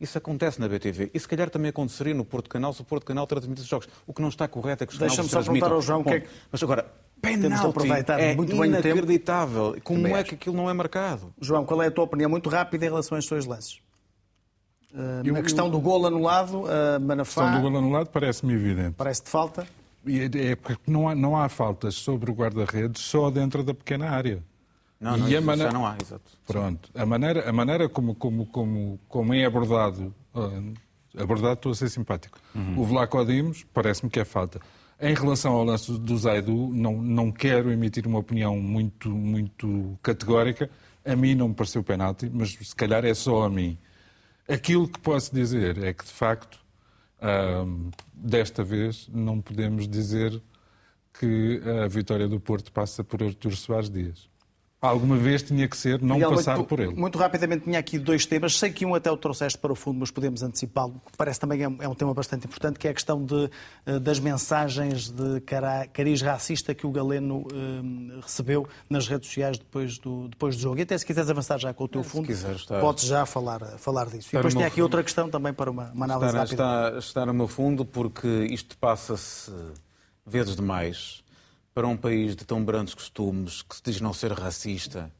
[0.00, 1.10] Isso acontece na BTV.
[1.14, 3.88] E se calhar também aconteceria no Porto Canal se o Porto Canal transmitisse os jogos.
[4.06, 6.10] O que não está correto é que os Deixa-me só perguntar ao João o que
[6.10, 6.28] é que...
[6.50, 6.90] Mas agora,
[7.20, 7.88] penalti
[8.18, 9.76] é muito inacreditável.
[9.84, 11.32] Como também é que aquilo não é marcado?
[11.40, 13.80] João, qual é a tua opinião muito rápida em relação a estes dois lances?
[14.92, 17.42] Uh, eu, a questão eu, do gol anulado, uh, Manafá...
[17.42, 18.94] A questão do gol anulado parece-me evidente.
[18.96, 19.66] Parece de falta?
[20.06, 24.10] É, é porque não há, não há faltas sobre o guarda-redes só dentro da pequena
[24.10, 24.42] área.
[25.00, 25.72] Não, não, e a maneira...
[25.72, 26.30] não há, exato.
[26.46, 26.90] Pronto.
[26.94, 30.74] A maneira, a maneira como, como, como, como é abordado, uh,
[31.18, 32.80] abordado estou a ser simpático, uhum.
[32.80, 34.60] o Vlaco Dimos parece-me que é falta.
[35.00, 40.68] Em relação ao lance do Zaidu, não, não quero emitir uma opinião muito, muito categórica.
[41.02, 43.78] A mim não me pareceu penalti, mas se calhar é só a mim.
[44.52, 46.58] Aquilo que posso dizer é que, de facto,
[48.12, 50.42] desta vez não podemos dizer
[51.12, 54.28] que a vitória do Porto passa por Artur Soares Dias.
[54.82, 56.94] Alguma vez tinha que ser não Miguel, passar muito, por ele.
[56.94, 58.58] Muito rapidamente tinha aqui dois temas.
[58.58, 60.98] Sei que um até o trouxeste para o fundo, mas podemos antecipá-lo.
[61.18, 63.50] Parece também é um, é um tema bastante importante, que é a questão de,
[63.84, 65.42] eh, das mensagens de
[65.92, 70.78] cariz racista que o Galeno eh, recebeu nas redes sociais depois do, depois do jogo.
[70.78, 72.80] E até se quiseres avançar já com o teu fundo, estar...
[72.80, 74.28] podes já falar, falar disso.
[74.28, 74.84] Estar e depois tinha aqui fundo.
[74.84, 76.54] outra questão também para uma, uma análise estar, rápida.
[76.54, 79.52] Está, está no meu fundo porque isto passa-se
[80.24, 81.19] vezes demais
[81.74, 85.10] para um país de tão grandes costumes, que se diz não ser racista,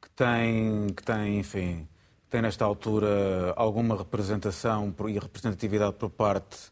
[0.00, 1.88] que tem, que tem enfim,
[2.28, 6.70] tem nesta altura alguma representação e representatividade por parte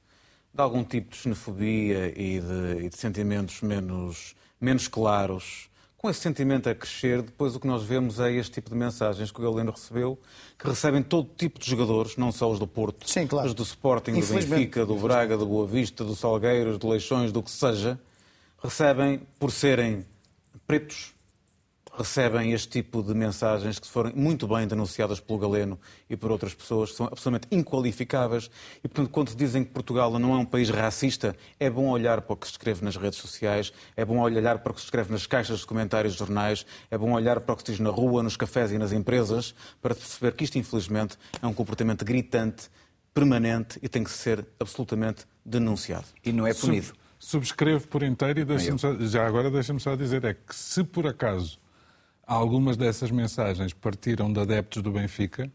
[0.52, 5.68] de algum tipo de xenofobia e de, e de sentimentos menos, menos claros.
[5.96, 9.32] Com esse sentimento a crescer, depois o que nós vemos é este tipo de mensagens
[9.32, 10.16] que o Galeno recebeu,
[10.56, 13.48] que recebem todo tipo de jogadores, não só os do Porto, Sim, claro.
[13.48, 17.42] mas do Sporting, do Benfica, do Braga, do Boa Vista, do Salgueiros, do Leixões, do
[17.42, 17.98] que seja,
[18.62, 20.04] recebem por serem
[20.66, 21.14] pretos,
[21.96, 26.54] recebem este tipo de mensagens que foram muito bem denunciadas pelo Galeno e por outras
[26.54, 28.48] pessoas, que são absolutamente inqualificáveis.
[28.84, 32.34] E, portanto, quando dizem que Portugal não é um país racista, é bom olhar para
[32.34, 35.10] o que se escreve nas redes sociais, é bom olhar para o que se escreve
[35.10, 37.90] nas caixas de comentários de jornais, é bom olhar para o que se diz na
[37.90, 42.70] rua, nos cafés e nas empresas, para perceber que isto, infelizmente, é um comportamento gritante,
[43.12, 46.06] permanente e tem que ser absolutamente denunciado.
[46.24, 46.92] E não é punido.
[47.18, 51.58] Subscrevo por inteiro e só, já agora deixa-me só dizer é que se por acaso
[52.26, 55.50] algumas dessas mensagens partiram de adeptos do Benfica,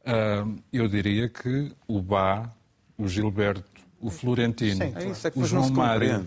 [0.00, 2.50] uh, eu diria que o Bá,
[2.96, 6.24] o Gilberto, o Florentino, Sim, é o João Mário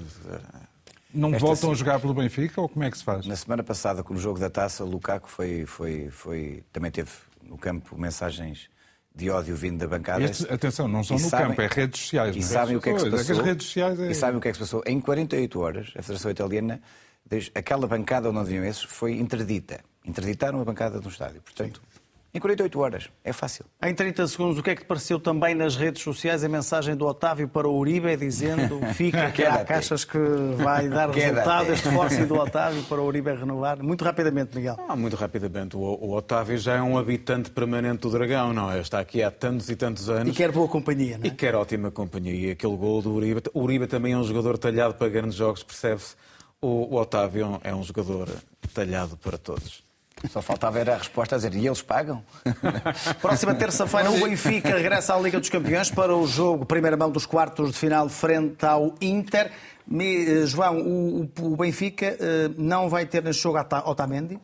[1.14, 3.26] não Esta voltam a jogar pelo Benfica ou como é que se faz?
[3.26, 7.10] Na semana passada, com o jogo da taça, o Lukaku foi, foi, foi, também teve
[7.42, 8.70] no campo mensagens
[9.18, 10.24] de ódio vindo da bancada.
[10.24, 12.36] Este, atenção, não são no sabem, campo, é redes sociais.
[12.36, 13.36] E sabem o que é que se passou.
[13.36, 14.12] É que é...
[14.12, 14.84] E sabem o que é que se passou.
[14.86, 16.80] Em 48 horas, a Federação Italiana
[17.54, 19.82] aquela bancada onde não deviam esses foi interdita.
[20.06, 21.42] Interditaram a bancada do estádio.
[21.42, 21.82] Portanto,
[22.34, 23.10] em 48 horas.
[23.24, 23.66] É fácil.
[23.82, 26.96] Em 30 segundos, o que é que te pareceu também nas redes sociais a mensagem
[26.96, 30.18] do Otávio para o Uribe dizendo fica que há caixas que
[30.58, 33.82] vai dar resultado este force do Otávio para o Uribe renovar?
[33.82, 34.78] Muito rapidamente, Miguel.
[34.88, 35.76] Ah, muito rapidamente.
[35.76, 38.80] O, o, Otávio já é um habitante permanente do Dragão, não é?
[38.80, 40.34] Está aqui há tantos e tantos anos.
[40.34, 41.28] E quer boa companhia, não é?
[41.28, 42.50] E quer ótima companhia.
[42.50, 43.42] E aquele gol do Uribe.
[43.54, 46.16] O Uribe também é um jogador talhado para grandes jogos, percebe-se
[46.62, 48.30] o, o Otávio é um jogador
[48.74, 49.87] talhado para todos.
[50.30, 52.24] Só faltava era a resposta a dizer, e eles pagam?
[53.22, 57.26] Próxima terça-feira, o Benfica regressa à Liga dos Campeões para o jogo, primeira mão dos
[57.26, 59.52] quartos de final, frente ao Inter.
[59.86, 64.38] Me, eh, João, o, o, Benfica uh, não vai ter neste jogo Otamendi,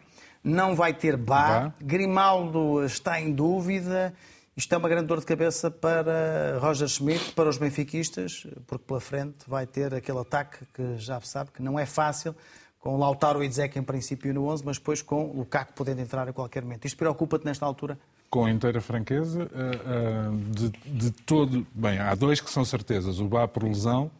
[0.43, 4.13] não vai ter Bá, Grimaldo está em dúvida.
[4.55, 9.01] Isto é uma grande dor de cabeça para Roger Schmidt, para os benfiquistas, porque pela
[9.01, 12.35] frente vai ter aquele ataque que já sabe que não é fácil,
[12.83, 16.33] com Lautaro e Dzek em princípio no 11, mas depois com Lukaku podendo entrar a
[16.33, 16.83] qualquer momento.
[16.83, 17.97] Isto preocupa-te nesta altura?
[18.29, 21.65] Com inteira franqueza, eh, eh, de, de, todo.
[21.73, 24.11] Bem, há dois que são certezas: o Bá por lesão,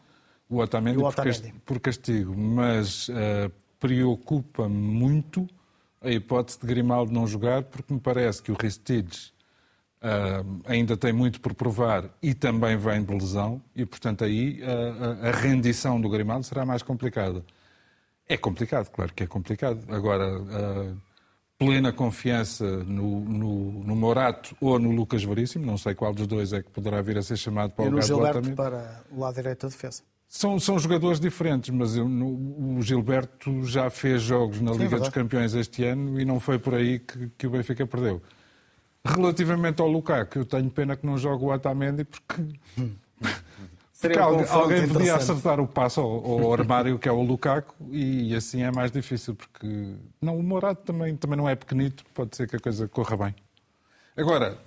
[0.48, 1.52] o Otamendi, o Otamendi.
[1.66, 2.34] Por, castigo.
[2.34, 5.46] Mas uh, preocupa-me muito
[6.00, 9.34] a hipótese de Grimaldo não jogar, porque me parece que o Ristides
[10.04, 15.26] Uh, ainda tem muito por provar e também vem de lesão, e portanto aí uh,
[15.26, 17.42] a rendição do Grimaldo será mais complicada.
[18.28, 19.84] É complicado, claro que é complicado.
[19.88, 20.26] Agora,
[21.58, 26.52] plena confiança no, no, no, Morato ou no Lucas Veríssimo, não sei qual dos dois
[26.52, 29.34] é que poderá vir a ser chamado para o lugar do Gilberto para o lado
[29.34, 30.02] direito da defesa.
[30.26, 34.98] São, são jogadores diferentes, mas eu, no, o Gilberto já fez jogos na Sim, Liga
[34.98, 38.20] dos Campeões este ano e não foi por aí que, que o Benfica perdeu.
[39.04, 42.42] Relativamente ao Lukaku, eu tenho pena que não jogue o Otamendi porque...
[44.08, 48.34] Porque alguém, alguém podia acertar o passo ao, ao, armário que é o Lukaku e
[48.34, 52.48] assim é mais difícil porque não, o Morado também, também não é pequenito, pode ser
[52.48, 53.34] que a coisa corra bem.
[54.16, 54.58] Agora,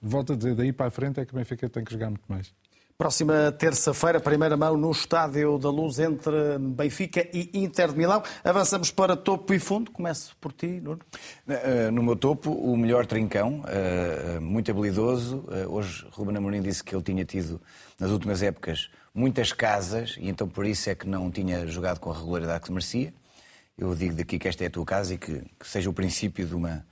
[0.00, 2.24] volto a dizer, daí para a frente é que o Benfica tem que jogar muito
[2.28, 2.52] mais.
[2.98, 8.22] Próxima terça-feira, primeira mão no Estádio da Luz entre Benfica e Inter de Milão.
[8.42, 9.90] Avançamos para topo e fundo.
[9.90, 11.00] Começo por ti, Nuno.
[11.46, 15.44] Eh, no meu topo, o melhor trincão, eh, muito habilidoso.
[15.50, 17.60] Eh, hoje, Ruben Amorim disse que ele tinha tido,
[18.00, 22.10] nas últimas épocas, muitas casas e então por isso é que não tinha jogado com
[22.10, 23.12] a regularidade que merecia.
[23.76, 26.46] Eu digo daqui que esta é a tua casa e que, que seja o princípio
[26.46, 26.82] de uma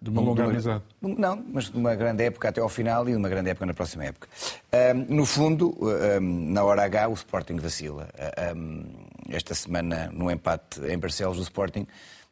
[0.00, 0.82] de uma longa amizade.
[1.00, 3.74] Não, mas de uma grande época até ao final e de uma grande época na
[3.74, 4.28] próxima época.
[4.72, 8.08] Um, no fundo, um, na hora H, o Sporting vacila.
[8.56, 8.84] Um,
[9.28, 11.86] esta semana, no empate em Barcelos, o Sporting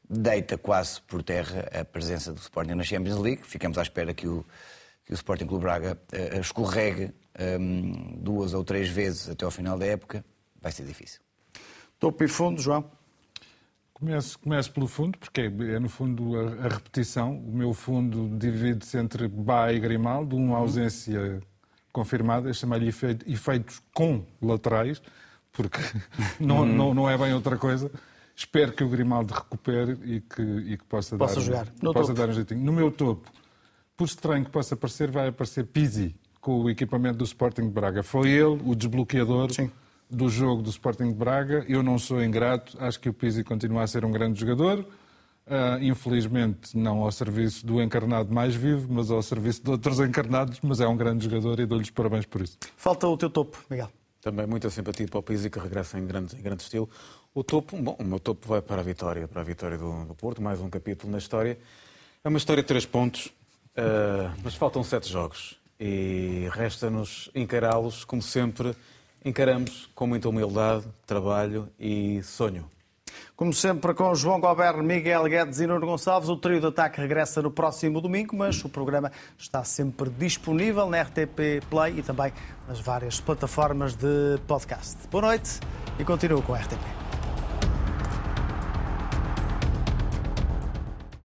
[0.09, 3.43] deita quase por terra a presença do Sporting na Champions League.
[3.45, 4.45] Ficamos à espera que o,
[5.05, 7.13] que o Sporting Clube Braga uh, escorregue
[8.17, 10.25] duas ou três vezes até ao final da época.
[10.61, 11.21] Vai ser difícil.
[11.99, 12.91] Topo e fundo, João?
[13.99, 17.37] Começo, começo pelo fundo, porque é, é no fundo a, a, repetição.
[17.37, 21.41] O meu fundo divide-se entre Bá e Grimaldo, uma ausência
[21.93, 22.89] confirmada, chamar-lhe
[23.27, 25.03] efeitos com laterais,
[25.51, 25.81] porque
[26.39, 26.67] não, uhum.
[26.67, 27.91] não, não é bem outra coisa.
[28.37, 31.69] Espero que o Grimaldo recupere e que, e que possa, possa dar, jogar.
[31.83, 32.61] No possa dar um jeitinho.
[32.61, 33.29] No meu topo,
[33.97, 38.05] por estranho que possa aparecer, vai aparecer Pizzi com o equipamento do Sporting de Braga.
[38.05, 39.53] Foi ele o desbloqueador.
[39.53, 39.69] Sim
[40.11, 41.65] do jogo do Sporting de Braga.
[41.69, 44.81] Eu não sou ingrato, acho que o Pizzi continua a ser um grande jogador.
[45.47, 50.61] Uh, infelizmente, não ao serviço do encarnado mais vivo, mas ao serviço de outros encarnados.
[50.63, 52.59] Mas é um grande jogador e dou-lhes parabéns por isso.
[52.77, 53.91] Falta o teu topo, Miguel.
[54.21, 56.89] Também muita simpatia para o e que regressa em grande, em grande estilo.
[57.33, 60.15] O topo, bom, o meu topo vai para a vitória, para a vitória do, do
[60.15, 61.59] Porto, mais um capítulo na história.
[62.23, 68.21] É uma história de três pontos, uh, mas faltam sete jogos e resta-nos encará-los como
[68.21, 68.75] sempre
[69.25, 72.71] encaramos, com muita humildade, trabalho e sonho.
[73.35, 77.41] Como sempre, com João Goberno, Miguel Guedes e Nuno Gonçalves, o trio de ataque regressa
[77.41, 82.33] no próximo domingo, mas o programa está sempre disponível na RTP Play e também
[82.67, 84.97] nas várias plataformas de podcast.
[85.09, 85.61] Boa noite
[85.99, 87.08] e continuo com a RTP.